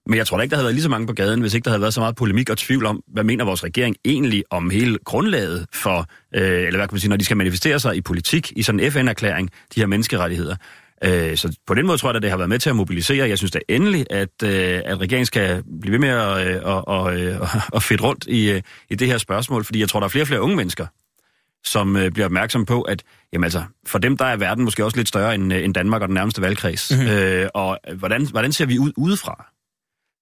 [0.07, 1.65] Men jeg tror da ikke, der havde været lige så mange på gaden, hvis ikke
[1.65, 4.69] der havde været så meget polemik og tvivl om, hvad mener vores regering egentlig om
[4.69, 6.05] hele grundlaget for,
[6.35, 8.79] øh, eller hvad kan man sige, når de skal manifestere sig i politik, i sådan
[8.79, 10.55] en FN-erklæring, de her menneskerettigheder.
[11.03, 13.29] Øh, så på den måde tror jeg, at det har været med til at mobilisere.
[13.29, 16.87] Jeg synes da endelig, at, øh, at regeringen skal blive ved med at, øh, og,
[16.87, 17.41] og, øh,
[17.75, 20.23] og fedt rundt i, øh, i det her spørgsmål, fordi jeg tror, der er flere
[20.23, 20.85] og flere unge mennesker,
[21.65, 23.03] som øh, bliver opmærksom på, at
[23.33, 26.01] jamen altså, for dem der er verden måske også lidt større end, øh, end Danmark
[26.01, 26.91] og den nærmeste valgkreds.
[26.91, 27.07] Mm-hmm.
[27.07, 29.45] Øh, og øh, hvordan, hvordan ser vi ud udefra?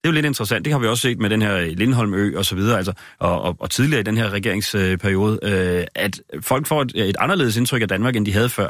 [0.03, 0.65] Det er jo lidt interessant.
[0.65, 3.55] Det har vi også set med den her Lindholmø og så videre, altså, og, og,
[3.59, 7.87] og tidligere i den her regeringsperiode, øh, at folk får et, et anderledes indtryk af
[7.87, 8.69] Danmark, end de havde før.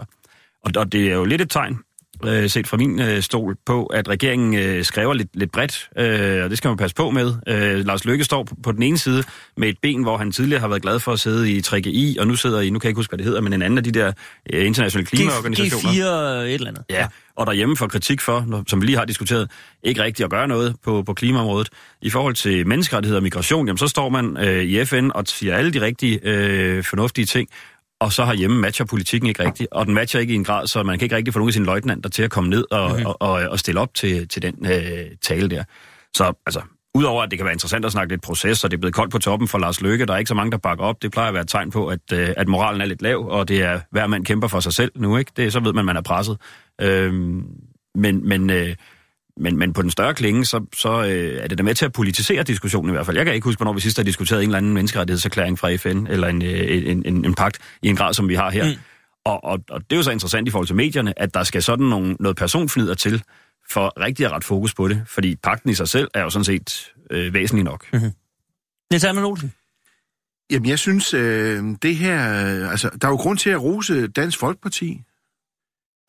[0.63, 1.79] Og, og det er jo lidt et tegn,
[2.25, 6.43] øh, set fra min øh, stol, på, at regeringen øh, skriver lidt, lidt bredt, øh,
[6.43, 7.33] og det skal man passe på med.
[7.47, 9.23] Øh, Lars Løkke står på, på den ene side
[9.57, 12.27] med et ben, hvor han tidligere har været glad for at sidde i 3GI, og
[12.27, 13.83] nu sidder i, nu kan jeg ikke huske, hvad det hedder, men en anden af
[13.83, 14.11] de der
[14.53, 15.93] øh, internationale klimaorganisationer.
[15.93, 16.83] G4 et eller andet.
[16.89, 19.51] Ja, og derhjemme får kritik for, som vi lige har diskuteret,
[19.83, 21.69] ikke rigtigt at gøre noget på, på klimaområdet.
[22.01, 25.55] I forhold til menneskerettigheder og migration, jamen, så står man øh, i FN og siger
[25.55, 27.49] alle de rigtige øh, fornuftige ting,
[27.99, 30.83] og så herhjemme matcher politikken ikke rigtigt, og den matcher ikke i en grad, så
[30.83, 33.05] man kan ikke rigtig få nogle af sine løjtnanter til at komme ned og, mm-hmm.
[33.05, 35.63] og, og, og stille op til, til den øh, tale der.
[36.13, 36.61] Så altså,
[36.95, 39.11] udover at det kan være interessant at snakke lidt proces, og det er blevet koldt
[39.11, 41.27] på toppen for Lars Løkke, der er ikke så mange, der bakker op, det plejer
[41.27, 43.79] at være et tegn på, at, øh, at moralen er lidt lav, og det er,
[43.91, 45.31] hver mand kæmper for sig selv nu, ikke?
[45.37, 46.37] Det, så ved man, man er presset.
[46.81, 47.43] Øhm,
[47.95, 48.75] men, men, øh,
[49.39, 51.93] men, men på den større klinge, så, så øh, er det da med til at
[51.93, 53.17] politisere diskussionen i hvert fald.
[53.17, 56.07] Jeg kan ikke huske, hvornår vi sidst har diskuteret en eller anden menneskerettighedserklæring fra FN,
[56.09, 58.65] eller en, øh, en, en, en pagt i en grad, som vi har her.
[58.65, 58.75] Mm.
[59.25, 61.63] Og, og, og det er jo så interessant i forhold til medierne, at der skal
[61.63, 63.23] sådan nogle, noget personfnider til,
[63.69, 65.03] for rigtig at rette fokus på det.
[65.07, 67.93] Fordi pakten i sig selv er jo sådan set øh, væsentlig nok.
[67.93, 67.99] Mm.
[68.91, 69.53] Niels Hermann Olsen.
[70.51, 72.45] Jamen, jeg synes, øh, det her...
[72.45, 75.01] Øh, altså, der er jo grund til at rose Dansk Folkeparti.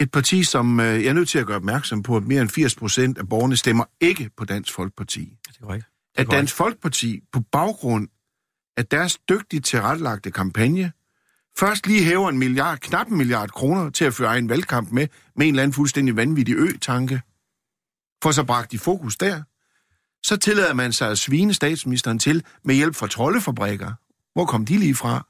[0.00, 2.50] Et parti, som øh, jeg er nødt til at gøre opmærksom på, at mere end
[2.50, 5.20] 80 procent af borgerne stemmer ikke på Dansk Folkeparti.
[5.20, 5.86] Det er korrekt.
[6.14, 6.30] at.
[6.30, 8.08] Dansk Folkeparti på baggrund
[8.76, 10.92] af deres dygtigt tilrettelagte kampagne,
[11.58, 15.08] først lige hæver en milliard, knap en milliard kroner til at føre en valgkamp med,
[15.36, 17.20] med en eller anden fuldstændig vanvittig ø-tanke,
[18.22, 19.42] for så bragt i fokus der,
[20.22, 23.92] så tillader man sig at svine statsministeren til med hjælp fra troldefabrikker.
[24.32, 25.26] Hvor kom de lige fra?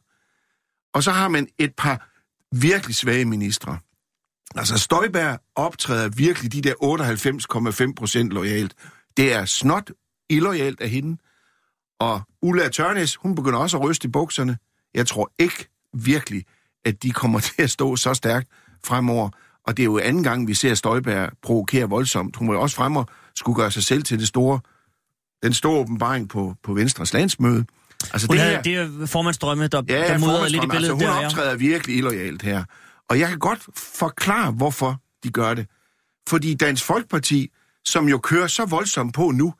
[0.95, 2.11] Og så har man et par
[2.53, 3.79] virkelig svage ministre.
[4.57, 6.75] Altså Støjberg optræder virkelig de der
[7.89, 8.75] 98,5 procent lojalt.
[9.17, 9.91] Det er snot
[10.31, 11.17] illoyalt af hende.
[12.01, 14.59] Og Ulla Tørnes, hun begynder også at ryste i bukserne.
[14.95, 16.45] Jeg tror ikke virkelig,
[16.85, 18.49] at de kommer til at stå så stærkt
[18.85, 19.31] fremover.
[19.67, 22.37] Og det er jo anden gang, vi ser Støjberg provokere voldsomt.
[22.37, 24.61] Hun må jo også fremover skulle gøre sig selv til det store,
[25.43, 27.65] den store åbenbaring på, på Venstres landsmøde.
[28.13, 30.71] Altså Hun det havde, her, det er formandsdrømme, der, Ja, der mudrede lidt i Formandsstrøm,
[30.71, 31.27] billedet altså, hun der, ja.
[31.27, 32.65] optræder virkelig illoyalt her.
[33.11, 35.67] Og jeg kan godt forklare, hvorfor de gør det.
[36.29, 37.51] Fordi Dansk Folkeparti,
[37.85, 39.55] som jo kører så voldsomt på nu,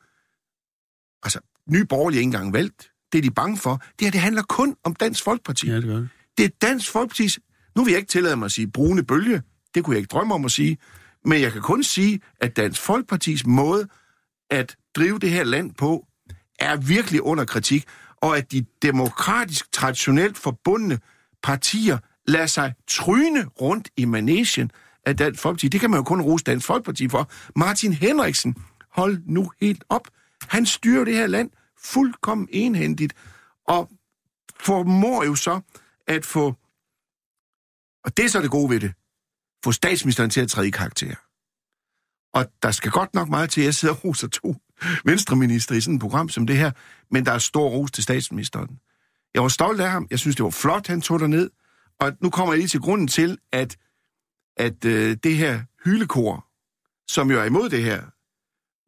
[1.23, 1.39] altså,
[1.69, 4.75] ny borgerlig ikke engang valgt, det er de bange for, det her, det handler kun
[4.83, 5.67] om Dansk Folkeparti.
[5.67, 6.09] Ja, det gør det.
[6.37, 7.39] Det er Dansk Folkepartis,
[7.75, 9.41] nu vil jeg ikke tillade mig at sige brune bølge,
[9.75, 10.77] det kunne jeg ikke drømme om at sige,
[11.25, 13.87] men jeg kan kun sige, at Dansk Folkepartis måde
[14.49, 16.07] at drive det her land på,
[16.59, 17.85] er virkelig under kritik,
[18.17, 20.99] og at de demokratisk traditionelt forbundne
[21.43, 21.97] partier
[22.31, 24.71] lader sig tryne rundt i manesien
[25.05, 25.67] af Dansk Folkeparti.
[25.67, 27.31] Det kan man jo kun rose Dansk Folkeparti for.
[27.55, 28.55] Martin Henriksen,
[28.91, 30.07] hold nu helt op.
[30.47, 31.49] Han styrer det her land
[31.83, 33.13] fuldkommen enhændigt,
[33.67, 33.89] og
[34.59, 35.61] formår jo så
[36.07, 36.55] at få,
[38.03, 38.93] og det er så det gode ved det,
[39.63, 41.15] få statsministeren til at træde i karakter.
[42.33, 44.55] Og der skal godt nok meget til, at jeg sidder og roser to
[45.05, 46.71] venstreminister i sådan et program som det her,
[47.11, 48.79] men der er stor ros til statsministeren.
[49.33, 50.07] Jeg var stolt af ham.
[50.09, 51.49] Jeg synes, det var flot, han tog ned.
[52.01, 53.77] Og nu kommer jeg lige til grunden til, at,
[54.57, 56.47] at øh, det her hylekor,
[57.07, 58.01] som jo er imod det her,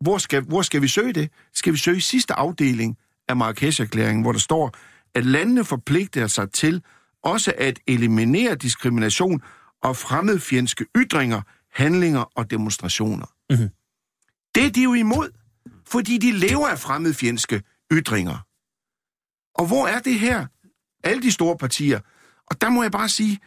[0.04, 1.32] hvor skal, hvor skal vi søge det?
[1.54, 2.98] Skal vi søge i sidste afdeling
[3.28, 4.72] af Marrakesh-erklæringen, hvor der står,
[5.16, 6.84] at landene forpligter sig til
[7.24, 9.42] også at eliminere diskrimination
[9.84, 11.42] og fremmedfjendske ytringer,
[11.72, 13.26] handlinger og demonstrationer.
[13.50, 13.70] Mhm.
[14.56, 15.30] Det er de jo imod,
[15.88, 18.38] fordi de lever af fremmedfjendske ytringer.
[19.56, 20.46] Og hvor er det her?
[21.04, 22.00] Alle de store partier.
[22.54, 23.40] Og der må jeg bare sige,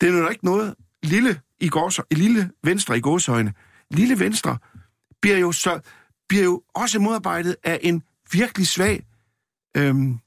[0.00, 3.52] det er jo ikke noget lille, i gårsø, lille venstre i gåsøjne.
[3.90, 4.58] Lille venstre
[5.20, 5.80] bliver jo, så,
[6.28, 8.02] bliver jo også modarbejdet af en
[8.32, 9.06] virkelig svag,
[9.76, 10.18] øhm,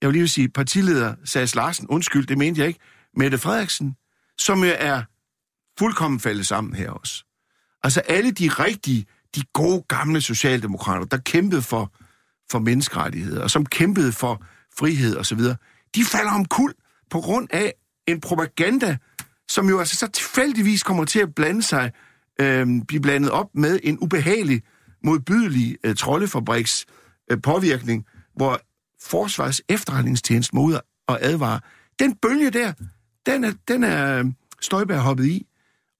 [0.00, 2.80] jeg vil lige vil sige, partileder Sags Larsen, undskyld, det mente jeg ikke,
[3.16, 3.96] Mette Frederiksen,
[4.38, 5.02] som jo er
[5.78, 7.24] fuldkommen faldet sammen her også.
[7.82, 11.92] Altså alle de rigtige, de gode gamle socialdemokrater, der kæmpede for,
[12.50, 14.44] for menneskerettigheder, og som kæmpede for
[14.78, 15.40] frihed osv.,
[15.94, 16.74] de falder om kul
[17.10, 17.74] på grund af
[18.06, 18.96] en propaganda,
[19.48, 21.92] som jo altså så tilfældigvis kommer til at blande sig,
[22.40, 24.62] øh, blive blandet op med en ubehagelig,
[25.04, 26.86] modbydelig øh, troldefabriks
[27.30, 28.06] øh, påvirkning,
[28.36, 28.60] hvor
[29.02, 31.60] Forsvars efterretningstjeneste må ud og advare.
[31.98, 32.72] Den bølge der,
[33.26, 34.24] den er, den er øh,
[34.60, 35.46] Støjberg hoppet i.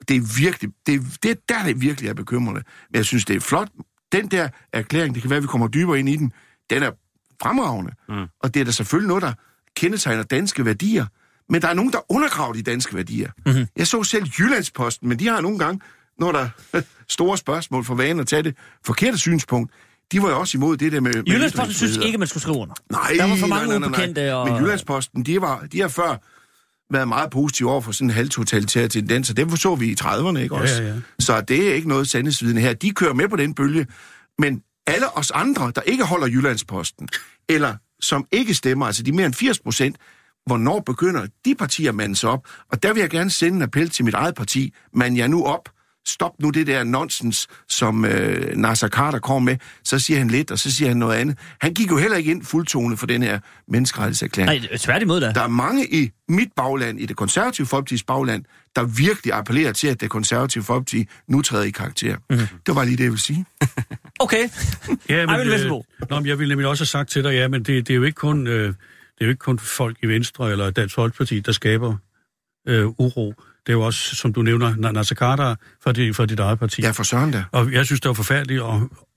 [0.08, 2.62] Det er virkelig, det er, det er der, det virkelig er bekymrende.
[2.90, 3.68] Men jeg synes, det er flot.
[4.12, 6.32] Den der erklæring, det kan være, at vi kommer dybere ind i den,
[6.70, 6.90] den er
[7.42, 7.92] fremragende.
[8.08, 8.26] Mm.
[8.40, 9.32] Og det er da selvfølgelig noget, der
[9.76, 11.06] kendetegner danske værdier.
[11.48, 13.30] Men der er nogen, der undergraver de danske værdier.
[13.46, 13.66] Mm-hmm.
[13.76, 15.80] Jeg så selv Jyllandsposten, men de har nogle gange,
[16.18, 18.56] når der er store spørgsmål for vanen at tage det
[18.86, 19.72] forkerte synspunkt,
[20.12, 21.14] de var jo også imod det der med...
[21.28, 22.74] Jyllandsposten synes ikke, man skulle skrive under.
[22.92, 23.98] Nej, Der var for mange nej, nej, nej.
[23.98, 26.16] ubekendte, og- Men Jyllandsposten, de, var, de har før
[26.92, 30.38] været meget positive over for sådan en halvtotalitær tendens, og det så vi i 30'erne,
[30.38, 30.82] ikke Ja, også?
[30.82, 30.94] ja, ja.
[31.18, 32.72] Så det er ikke noget sandhedsvidende her.
[32.72, 33.86] De kører med på den bølge,
[34.38, 37.08] men alle os andre, der ikke holder Jyllandsposten,
[37.48, 39.96] eller som ikke stemmer, altså de mere end 80 procent,
[40.46, 42.46] hvornår begynder de partier at mande sig op?
[42.72, 44.74] Og der vil jeg gerne sende en appel til mit eget parti.
[44.94, 45.68] Man jer nu op.
[46.07, 49.57] Stop nu det der nonsens, som øh, Nasser Carter kom med.
[49.84, 51.38] Så siger han lidt, og så siger han noget andet.
[51.61, 53.38] Han gik jo heller ikke ind fuldtone for den her
[53.68, 54.62] menneskerettighedserklæring.
[54.62, 55.32] Nej, tværtimod da.
[55.32, 58.44] Der er mange i mit bagland, i det konservative folkepartis bagland,
[58.76, 62.16] der virkelig appellerer til, at det konservative folkeparti nu træder i karakter.
[62.16, 62.46] Mm-hmm.
[62.46, 63.44] Det var bare lige det, jeg vil sige.
[64.20, 64.48] Okay.
[65.08, 67.62] Ja, men, øh, nå, men jeg ville nemlig også have sagt til dig, ja, men
[67.62, 68.46] det, det er jo ikke kun...
[68.46, 68.74] Øh,
[69.20, 71.96] det er jo ikke kun folk i Venstre eller Dansk Folkeparti, der skaber
[72.68, 73.34] øh, uro.
[73.66, 76.58] Det er jo også, som du nævner, Na- Nasser Carter for, dit, for dit eget
[76.58, 76.82] parti.
[76.82, 77.44] Ja, for søren da.
[77.52, 78.74] Og jeg synes, det var forfærdeligt at,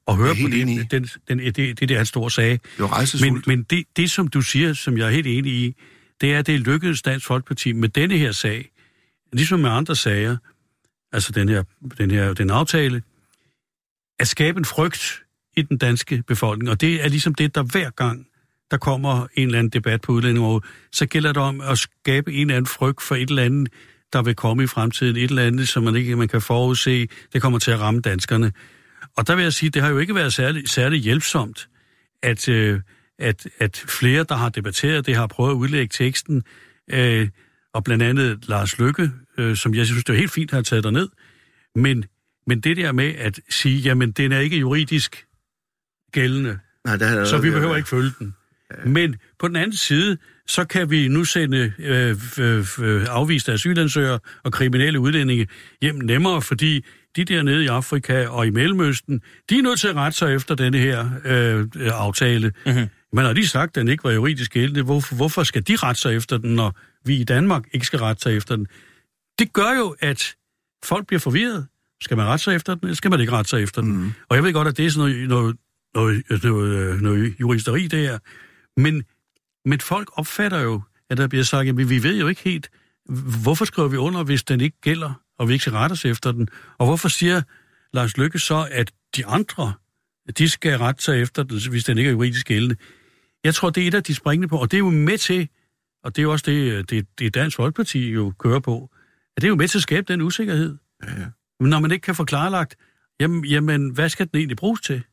[0.08, 2.52] at høre på det, den, den, det, det, der han stod og sagde.
[2.52, 5.76] Det var Men, men det, det, som du siger, som jeg er helt enig i,
[6.22, 8.70] det er, at det lykkedes Dansk Folkeparti med denne her sag,
[9.34, 10.38] ligesom med andre sager,
[11.12, 11.64] altså den her,
[11.98, 13.04] den her den aftale,
[14.20, 15.24] at skabe en frygt
[15.56, 16.70] i den danske befolkning.
[16.70, 18.28] Og det er ligesom det, der hver gang,
[18.72, 22.42] der kommer en eller anden debat på udlændingeområdet, så gælder det om at skabe en
[22.42, 23.74] eller anden frygt for et eller andet,
[24.14, 25.16] der vil komme i fremtiden.
[25.16, 28.52] Et eller andet, som man ikke man kan forudse, det kommer til at ramme danskerne.
[29.18, 31.70] Og der vil jeg sige, det har jo ikke været særlig, særlig hjælpsomt,
[32.24, 32.80] at, øh,
[33.20, 36.44] at, at flere, der har debatteret det, har prøvet at udlægge teksten,
[36.90, 37.30] øh,
[37.74, 40.82] og blandt andet Lars Lykke, øh, som jeg synes, det er helt fint at have
[40.82, 41.10] taget ned.
[41.76, 42.06] Men,
[42.48, 45.26] men det der med at sige, jamen, den er ikke juridisk
[46.12, 48.36] gældende, Nej, der er så vi behøver ikke følge den.
[48.86, 50.18] Men på den anden side,
[50.48, 55.48] så kan vi nu sende øh, øh, øh, afviste asylansøgere og kriminelle udlændinge
[55.82, 59.88] hjem nemmere, fordi de der nede i Afrika og i Mellemøsten, de er nødt til
[59.88, 62.54] at rette sig efter denne her øh, aftale.
[62.66, 62.88] Mm-hmm.
[63.14, 66.02] Men har de sagt, at den ikke var juridisk gældende, hvorfor, hvorfor skal de rette
[66.02, 68.68] sig efter den, når vi i Danmark ikke skal rette sig efter den?
[69.40, 70.36] Det gør jo, at
[70.84, 71.68] folk bliver forvirret.
[72.02, 73.98] Skal man rette sig efter den, eller skal man ikke rette sig efter den?
[73.98, 74.14] Mm.
[74.30, 75.58] Og jeg ved godt, at det er sådan noget, noget,
[75.94, 78.20] noget, noget, noget juristeri, det her.
[78.78, 79.04] Men,
[79.66, 82.70] men folk opfatter jo, at der bliver sagt, at vi ved jo ikke helt,
[83.44, 86.32] hvorfor skriver vi under, hvis den ikke gælder, og vi ikke skal rette os efter
[86.32, 86.50] den?
[86.78, 87.42] Og hvorfor siger
[87.94, 89.74] Lars Lykke så, at de andre,
[90.38, 92.76] de skal rette sig efter den, hvis den ikke er juridisk gældende?
[93.44, 95.50] Jeg tror, det er et af de springende på, og det er jo med til,
[96.04, 98.90] og det er jo også det, det, det Dansk Folkeparti jo kører på,
[99.38, 100.78] at det er jo med til at skabe den usikkerhed.
[101.04, 101.26] Ja, ja.
[101.60, 102.76] Men når man ikke kan få klarlagt,
[103.20, 105.04] jamen, jamen hvad skal den egentlig bruges til?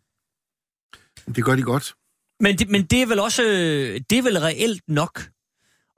[1.37, 1.95] Det gør de godt.
[2.41, 5.23] Men det, men det er vel også, øh, det er vel reelt nok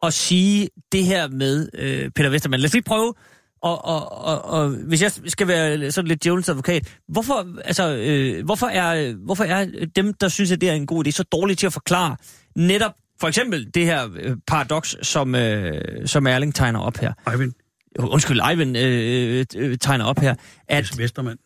[0.03, 2.61] at sige det her med øh, Peter Vestermann.
[2.61, 3.15] Lad os lige prøve,
[3.63, 8.45] og, og, og, og hvis jeg skal være sådan lidt djævelens advokat, hvorfor, altså, øh,
[8.45, 11.57] hvorfor, er, hvorfor er dem, der synes, at det er en god idé, så dårlige
[11.57, 12.17] til at forklare
[12.57, 17.13] netop for eksempel det her øh, paradoks, som, øh, som Erling tegner op her.
[17.33, 17.53] Eivind,
[17.99, 20.35] Undskyld, Eivind øh, øh, tegner op her,
[20.69, 21.39] at Vestermand.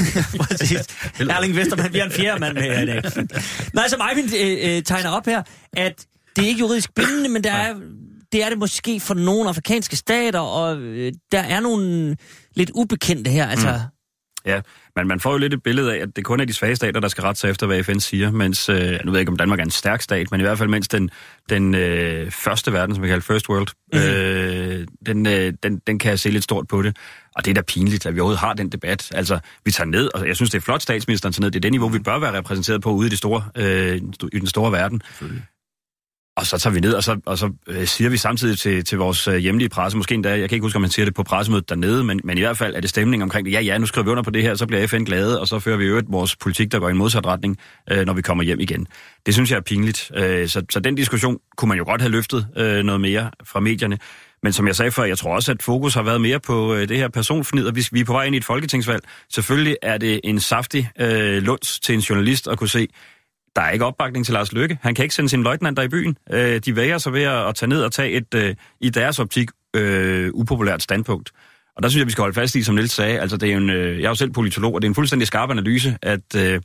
[0.40, 0.78] Præcis.
[1.30, 3.02] Erling Vestermann, vi har en fjerde mand med her i dag.
[3.74, 5.42] Nej, som Eivind øh, øh, tegner op her,
[5.72, 7.74] at det er ikke juridisk bindende, men der er,
[8.32, 12.16] det er det måske for nogle afrikanske stater, og øh, der er nogle
[12.54, 13.46] lidt ubekendte her.
[13.46, 13.94] Altså, mm.
[14.46, 14.60] Ja,
[14.96, 17.00] men man får jo lidt et billede af, at det kun er de svage stater,
[17.00, 19.36] der skal rette sig efter, hvad FN siger, mens, øh, nu ved jeg ikke, om
[19.36, 21.10] Danmark er en stærk stat, men i hvert fald mens den,
[21.50, 24.08] den øh, første verden, som vi kalder First World, mm-hmm.
[24.08, 26.96] øh, den, øh, den, den kan se lidt stort på det.
[27.36, 29.12] Og det er da pinligt, at vi overhovedet har den debat.
[29.14, 31.50] Altså, vi tager ned, og jeg synes, det er flot, statsministeren tager ned.
[31.50, 33.96] Det er det niveau, vi bør være repræsenteret på ude i, det store, øh,
[34.32, 35.02] i den store verden.
[36.36, 38.98] Og så tager vi ned, og så, og så øh, siger vi samtidig til, til
[38.98, 41.22] vores øh, hjemlige presse, måske endda, jeg kan ikke huske, om man siger det på
[41.22, 43.52] pressemødet dernede, men, men i hvert fald er det stemning omkring det.
[43.52, 45.58] Ja, ja, nu skriver vi under på det her, så bliver FN glade, og så
[45.58, 47.58] fører vi øvrigt vores politik, der går i en modsat retning,
[47.90, 48.86] øh, når vi kommer hjem igen.
[49.26, 50.10] Det synes jeg er pinligt.
[50.16, 53.60] Øh, så, så den diskussion kunne man jo godt have løftet øh, noget mere fra
[53.60, 53.98] medierne.
[54.42, 56.88] Men som jeg sagde før, jeg tror også, at fokus har været mere på øh,
[56.88, 59.02] det her personfnid, og vi, vi er på vej ind i et folketingsvalg.
[59.34, 62.88] Selvfølgelig er det en saftig øh, lunds til en journalist at kunne se,
[63.56, 64.78] der er ikke opbakning til Lars Lykke.
[64.82, 66.16] Han kan ikke sende sine løjtnanter i byen.
[66.30, 69.50] Øh, de væger sig ved at, tage ned og tage et, øh, i deres optik,
[69.76, 71.30] øh, upopulært standpunkt.
[71.76, 73.56] Og der synes jeg, vi skal holde fast i, som Niels sagde, altså det er
[73.56, 76.36] en, øh, jeg er jo selv politolog, og det er en fuldstændig skarp analyse, at,
[76.36, 76.60] øh,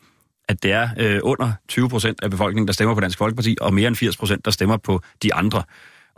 [0.49, 3.73] at det er øh, under 20 procent af befolkningen, der stemmer på Dansk Folkeparti, og
[3.73, 5.63] mere end 80 procent, der stemmer på de andre.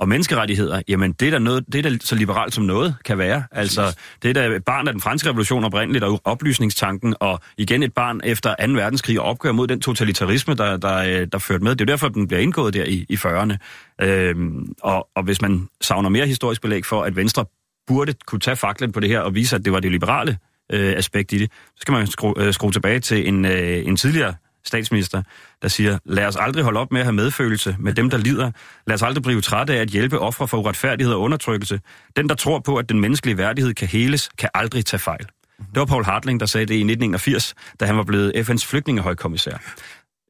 [0.02, 3.18] Og menneskerettigheder, jamen det er da, noget, det er da så liberalt som noget kan
[3.18, 3.44] være.
[3.52, 7.84] Altså, det er da et barn af den franske revolution oprindeligt, og oplysningstanken, og igen
[7.84, 8.74] et barn efter 2.
[8.74, 11.72] verdenskrig, og opgør mod den totalitarisme, der, der, øh, der førte med.
[11.72, 13.58] Det er jo derfor, den bliver indgået der i, i 40'erne.
[14.06, 17.46] Øhm, og, og hvis man savner mere historisk belæg for, at Venstre
[17.88, 20.38] burde kunne tage faklen på det her, og vise, at det var det liberale
[20.72, 23.98] øh, aspekt i det, så skal man skrue, øh, skrue tilbage til en, øh, en
[23.98, 24.34] tidligere
[24.66, 25.24] statsminister,
[25.62, 28.52] der siger, lad os aldrig holde op med at have medfølelse med dem, der lider.
[28.88, 31.80] Lad os aldrig blive trætte af at hjælpe ofre for uretfærdighed og undertrykkelse.
[32.16, 35.26] Den, der tror på, at den menneskelige værdighed kan heles, kan aldrig tage fejl.
[35.60, 39.58] Det var Paul Hartling, der sagde det i 1981, da han var blevet FN's flygtningehøjkommissær.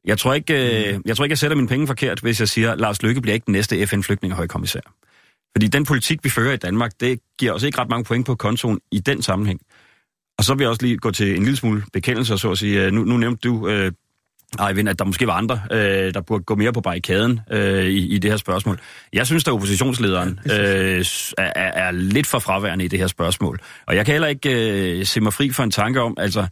[0.04, 2.72] Jeg tror, ikke, øh, jeg tror ikke, jeg sætter mine penge forkert, hvis jeg siger,
[2.72, 4.80] at Lars Løkke bliver ikke den næste FN-flygtningehøjkommissær.
[5.56, 8.34] Fordi den politik, vi fører i Danmark, det giver os ikke ret mange point på
[8.34, 9.60] kontoen i den sammenhæng.
[10.38, 12.84] Og så vil jeg også lige gå til en lille smule bekendelse, så at sige.
[12.84, 13.92] Øh, nu, nu nævnte du øh,
[14.68, 18.14] Eivind, at der måske var andre, øh, der burde gå mere på barrikaden øh, i,
[18.14, 18.78] i det her spørgsmål.
[19.12, 21.04] Jeg synes, at oppositionslederen øh,
[21.38, 23.60] er, er lidt for fraværende i det her spørgsmål.
[23.86, 26.46] Og jeg kan heller ikke øh, se mig fri for en tanke om, altså,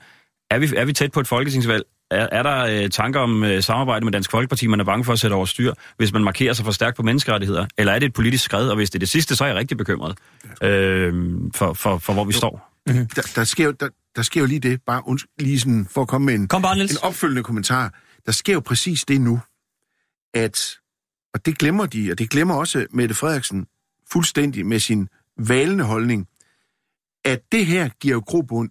[0.50, 1.84] er vi, er vi tæt på et folketingsvalg?
[2.10, 5.12] Er, er der øh, tanker om øh, samarbejde med Dansk Folkeparti, man er bange for
[5.12, 7.66] at sætte over styr, hvis man markerer sig for stærkt på menneskerettigheder?
[7.78, 8.68] Eller er det et politisk skred?
[8.68, 10.18] Og hvis det er det sidste, så er jeg rigtig bekymret
[10.62, 11.14] øh,
[11.54, 12.66] for, for, for, hvor vi står.
[12.86, 16.02] Der, der, sker jo, der, der sker jo lige det, bare unds- lige sådan, for
[16.02, 16.92] at komme med en, Kom bare, Niels.
[16.92, 17.94] en opfølgende kommentar.
[18.26, 19.40] Der sker jo præcis det nu,
[20.34, 20.78] at,
[21.34, 23.66] og det glemmer de, og det glemmer også Mette Frederiksen
[24.10, 25.08] fuldstændig med sin
[25.38, 26.28] valende holdning,
[27.24, 28.70] at det her giver jo grobund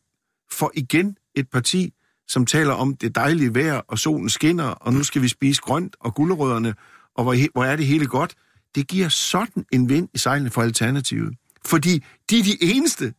[0.51, 1.93] for igen et parti,
[2.27, 5.95] som taler om det dejlige vejr, og solen skinner, og nu skal vi spise grønt
[5.99, 6.75] og gulerødderne,
[7.15, 8.35] og hvor, hvor er det hele godt.
[8.75, 11.35] Det giver sådan en vind i sejlene for Alternativet.
[11.65, 13.13] Fordi de er de eneste,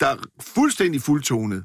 [0.00, 1.64] der er fuldstændig fuldtonet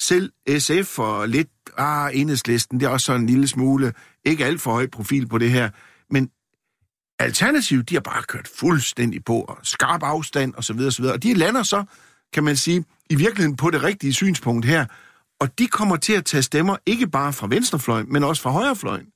[0.00, 3.92] selv SF og lidt, ah, enhedslisten, det er også sådan en lille smule,
[4.24, 5.70] ikke alt for høj profil på det her,
[6.10, 6.30] men
[7.18, 11.02] Alternativet, de har bare kørt fuldstændig på, og skarp afstand og så videre, og så
[11.02, 11.14] videre.
[11.14, 11.84] Og de lander så,
[12.32, 14.86] kan man sige, i virkeligheden på det rigtige synspunkt her.
[15.40, 19.06] Og de kommer til at tage stemmer, ikke bare fra venstrefløjen, men også fra højrefløjen.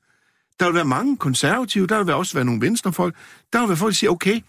[0.61, 3.15] Der vil være mange konservative, der vil også være nogle venstrefolk.
[3.53, 4.41] Der vil være folk, der siger, okay,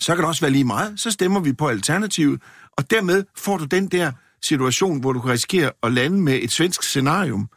[0.00, 2.42] så kan det også være lige meget, så stemmer vi på Alternativet,
[2.76, 4.12] og dermed får du den der
[4.42, 7.48] situation, hvor du kan risikere at lande med et svensk scenarium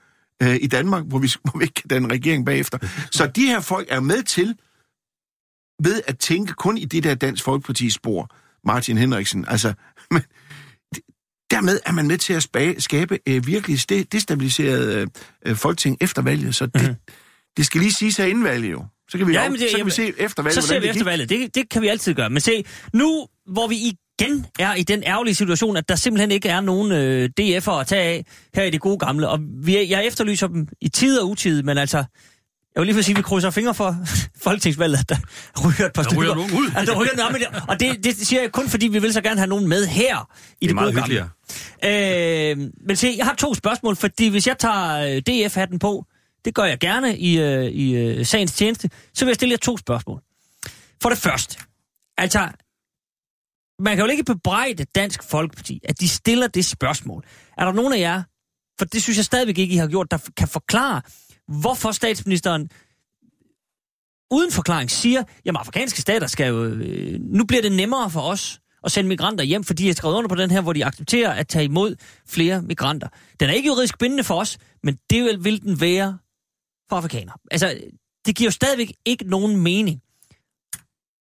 [0.44, 2.78] øh, i Danmark, hvor vi, hvor vi ikke kan danne regering bagefter.
[3.12, 4.56] Så de her folk er med til,
[5.84, 8.30] ved at tænke kun i det der Dansk Folkeparti spor,
[8.68, 9.46] Martin Henriksen.
[9.48, 9.74] Altså,
[10.12, 10.22] men,
[11.52, 15.10] dermed er man med til at spa- skabe øh, virkelig st- destabiliseret
[15.46, 16.96] øh, folketing efter valget, så det, mm-hmm.
[17.58, 18.86] det skal lige sige sig inden valget jo.
[19.10, 20.80] Så kan vi, Ja, men det- så kan vi jamen, se efter valget, Så ser
[20.80, 21.30] vi det efter valget.
[21.30, 22.30] Det, det kan vi altid gøre.
[22.30, 23.76] Men se, nu hvor vi
[24.20, 27.88] igen er i den ærgerlige situation, at der simpelthen ikke er nogen øh, DF'er at
[27.88, 31.30] tage af her i det gode gamle, og vi, jeg efterlyser dem i tid og
[31.30, 33.96] utid, men altså, jeg vil lige for sige, at vi krydser fingre for
[34.44, 35.16] folketingsvalget, at der
[35.68, 36.72] ryger et par Der ryger nogen ud.
[36.78, 39.40] At der ryger, det- og det, det siger jeg kun, fordi vi vil så gerne
[39.40, 40.30] have nogen med her
[40.62, 41.16] i Det det, gode gamle.
[41.86, 42.58] Øh,
[42.88, 46.06] men se, jeg har to spørgsmål, fordi hvis jeg tager øh, DF-hatten på,
[46.46, 49.58] det gør jeg gerne i, øh, i øh, sagens tjeneste, så vil jeg stille jer
[49.58, 50.22] to spørgsmål.
[51.02, 51.58] For det første,
[52.18, 52.40] altså,
[53.80, 57.24] man kan jo ikke bebrejde Dansk Folkeparti, at de stiller det spørgsmål.
[57.58, 58.24] Er der nogen af jer,
[58.80, 61.02] for det synes jeg stadigvæk ikke, I har gjort, der kan forklare,
[61.48, 62.70] hvorfor statsministeren
[64.32, 68.62] uden forklaring siger, jamen afrikanske stater skal jo, øh, nu bliver det nemmere for os
[68.84, 71.32] at sende migranter hjem, fordi de har skrevet under på den her, hvor de accepterer
[71.32, 71.96] at tage imod
[72.28, 73.08] flere migranter.
[73.40, 76.18] Den er ikke juridisk bindende for os, men det vil, vil den være
[76.90, 77.38] for afrikanere.
[77.52, 77.80] Altså,
[78.26, 80.02] det giver jo stadigvæk ikke nogen mening.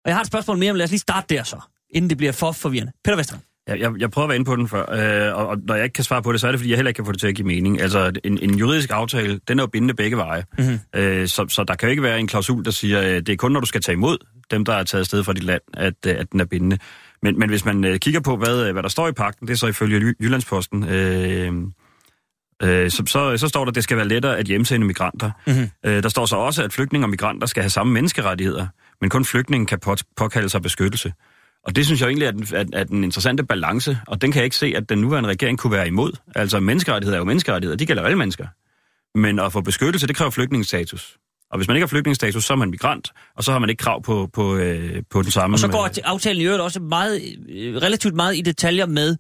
[0.05, 2.19] Og jeg har et spørgsmål mere, men lad os lige starte der så, inden det
[2.19, 2.93] bliver for forvirrende.
[3.05, 3.45] Peter Vestermann.
[3.69, 5.85] Jeg, jeg, jeg prøver at være inde på den før, øh, og, og når jeg
[5.85, 7.21] ikke kan svare på det, så er det, fordi jeg heller ikke kan få det
[7.21, 7.81] til at give mening.
[7.81, 10.45] Altså, en, en juridisk aftale, den er jo bindende begge veje.
[10.59, 10.79] Mm-hmm.
[10.95, 13.37] Øh, så, så der kan jo ikke være en klausul, der siger, øh, det er
[13.37, 14.19] kun, når du skal tage imod
[14.51, 16.79] dem, der er taget afsted fra dit land, at, øh, at den er bindende.
[17.23, 19.53] Men, men hvis man øh, kigger på, hvad, øh, hvad der står i pakten, det
[19.53, 21.53] er så ifølge Jy- Jyllandsposten, øh,
[22.63, 25.31] øh, så, så, så står der, at det skal være lettere at hjemsende migranter.
[25.47, 25.69] Mm-hmm.
[25.87, 28.67] Øh, der står så også, at flygtninge og migranter skal have samme menneskerettigheder,
[29.01, 31.13] men kun flygtningen kan på, påkalde sig beskyttelse.
[31.65, 34.39] Og det synes jeg egentlig er den, er, er den interessante balance, og den kan
[34.39, 36.13] jeg ikke se, at den nuværende regering kunne være imod.
[36.35, 38.47] Altså menneskerettigheder er jo menneskerettigheder, de gælder alle mennesker.
[39.19, 41.19] Men at få beskyttelse, det kræver flygtningsstatus.
[41.51, 43.81] Og hvis man ikke har flygtningsstatus, så er man migrant, og så har man ikke
[43.81, 45.55] krav på, på, øh, på den samme...
[45.55, 49.17] Og så går øh, aftalen i øvrigt også meget, øh, relativt meget i detaljer med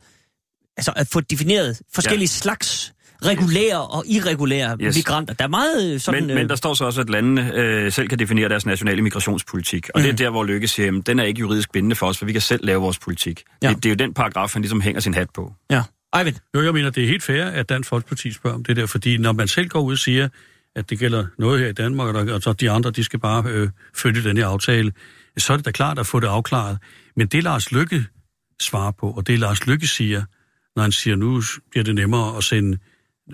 [0.76, 2.40] altså at få defineret forskellige ja.
[2.40, 2.92] slags
[3.24, 4.96] regulære og irregulære yes.
[4.96, 5.34] Migranter.
[5.34, 6.26] Der er meget øh, sådan...
[6.26, 9.88] Men, men der står så også, at landene øh, selv kan definere deres nationale migrationspolitik.
[9.94, 10.02] Og mm.
[10.02, 12.26] det er der, hvor Lykke siger, at den er ikke juridisk bindende for os, for
[12.26, 13.42] vi kan selv lave vores politik.
[13.62, 13.68] Ja.
[13.68, 15.52] Det, det er jo den paragraf, han ligesom hænger sin hat på.
[15.70, 15.82] Ja.
[16.18, 16.36] Eivind.
[16.54, 19.16] Jo, jeg mener, det er helt fair, at Dansk Folkeparti spørger om det der, fordi
[19.16, 20.28] når man selv går ud og siger,
[20.76, 23.68] at det gælder noget her i Danmark, og så de andre, de skal bare øh,
[23.94, 24.92] følge den her aftale,
[25.38, 26.78] så er det da klart at få det afklaret.
[27.16, 28.04] Men det Lars Lykke
[28.62, 30.22] svarer på, og det Lars Lykke siger,
[30.76, 32.78] når han siger, nu bliver det nemmere at sende,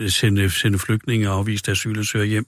[0.09, 2.47] sende, sende flygtninge og afviste asylansøgere hjem,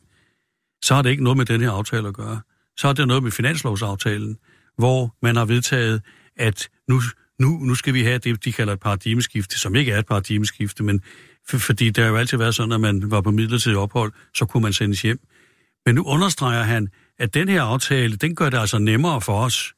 [0.84, 2.40] så har det ikke noget med den her aftale at gøre.
[2.76, 4.38] Så har det noget med finanslovsaftalen,
[4.78, 6.02] hvor man har vedtaget,
[6.36, 7.00] at nu,
[7.38, 10.82] nu, nu skal vi have det, de kalder et paradigmeskifte, som ikke er et paradigmeskifte,
[10.82, 11.00] men
[11.48, 14.46] for, fordi det har jo altid været sådan, at man var på midlertidig ophold, så
[14.46, 15.18] kunne man sendes hjem.
[15.86, 16.88] Men nu understreger han,
[17.18, 19.74] at den her aftale, den gør det altså nemmere for os.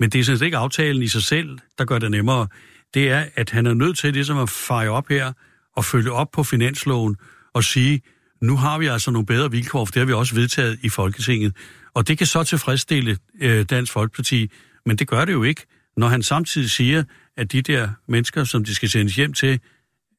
[0.00, 2.48] Men det er sådan set ikke aftalen i sig selv, der gør det nemmere.
[2.94, 5.32] Det er, at han er nødt til ligesom at feje op her
[5.76, 7.16] at følge op på finansloven
[7.54, 8.02] og sige,
[8.42, 11.56] nu har vi altså nogle bedre vilkår, for det har vi også vedtaget i Folketinget.
[11.94, 14.50] Og det kan så tilfredsstille øh, Dansk Folkeparti,
[14.86, 15.66] men det gør det jo ikke,
[15.96, 17.04] når han samtidig siger,
[17.36, 19.60] at de der mennesker, som de skal sendes hjem til,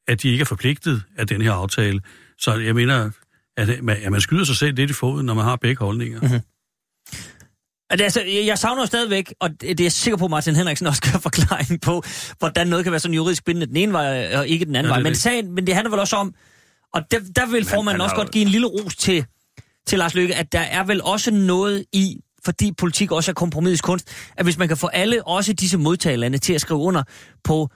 [0.08, 2.02] at de ikke er forpligtet af den her aftale.
[2.38, 3.12] Så jeg mener,
[3.58, 6.22] at man, at man skyder sig selv lidt i foden, når man har begge holdninger.
[6.22, 6.40] Mm-hmm.
[8.02, 11.22] Altså, jeg savner stadigvæk, og det er jeg sikker på, at Martin Henriksen også have
[11.22, 12.04] forklaring på,
[12.40, 14.94] hvordan noget kan være sådan juridisk bindende den ene vej, og ikke den anden Ja,
[14.94, 15.04] vej.
[15.04, 15.22] Men, det.
[15.22, 16.34] sagen, men det handler vel også om,
[16.94, 19.26] og der, der vil formanden også godt give en lille ros til,
[19.88, 23.82] til Lars Løkke, at der er vel også noget i, fordi politik også er kompromisets
[23.82, 27.04] kunst, at hvis man kan få alle, også disse modtagerlande, til at skrive under
[27.44, 27.70] på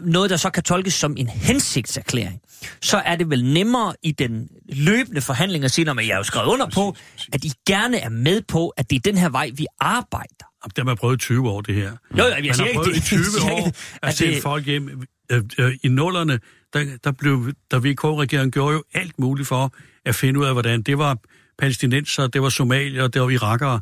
[0.00, 2.40] noget, der så kan tolkes som en hensigtserklæring,
[2.82, 6.22] så er det vel nemmere i den løbende forhandling at sige, at jeg har jo
[6.22, 6.96] skrevet under på,
[7.32, 10.44] at I gerne er med på, at det er den her vej, vi arbejder.
[10.64, 11.90] Det har man prøvet i 20 år, det her.
[12.18, 13.70] Jo, jeg man siger har ikke, prøvet det- i 20 jeg siger år
[14.02, 15.02] at sende det- folk hjem.
[15.32, 16.40] Øh, øh, I nullerne,
[16.72, 19.72] der, der blev, der VK-regeringen gjorde jo alt muligt for
[20.04, 21.18] at finde ud af, hvordan det var
[21.58, 23.80] palæstinenser, det var somalier, det var irakere.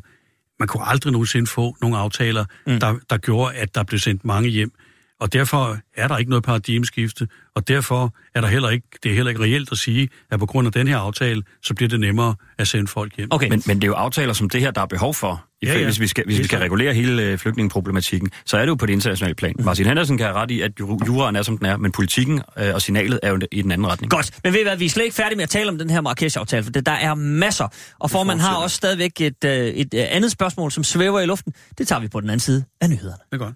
[0.59, 2.79] Man kunne aldrig nogensinde få nogle aftaler, mm.
[2.79, 4.71] der, der gjorde, at der blev sendt mange hjem.
[5.19, 9.15] Og derfor er der ikke noget paradigmeskifte, og derfor er der heller ikke, det er
[9.15, 11.99] heller ikke reelt at sige, at på grund af den her aftale, så bliver det
[11.99, 13.27] nemmere at sende folk hjem.
[13.31, 13.49] Okay.
[13.49, 15.45] Men, men det er jo aftaler som det her, der er behov for.
[15.63, 15.83] Ja, ja.
[15.83, 18.85] Hvis vi skal, hvis vi skal regulere hele øh, flygtningeproblematikken, så er det jo på
[18.85, 19.55] det internationale plan.
[19.59, 22.41] Martin Henderson kan have ret i, at ju- juraen er, som den er, men politikken
[22.57, 24.11] øh, og signalet er jo i den anden retning.
[24.11, 25.89] Godt, men ved I hvad, vi er slet ikke færdige med at tale om den
[25.89, 27.67] her Marrakesh-aftale, for det, der er masser.
[27.99, 31.53] Og formanden har også stadigvæk et, øh, et andet spørgsmål, som svæver i luften.
[31.77, 33.17] Det tager vi på den anden side af nyhederne.
[33.31, 33.55] Det er godt.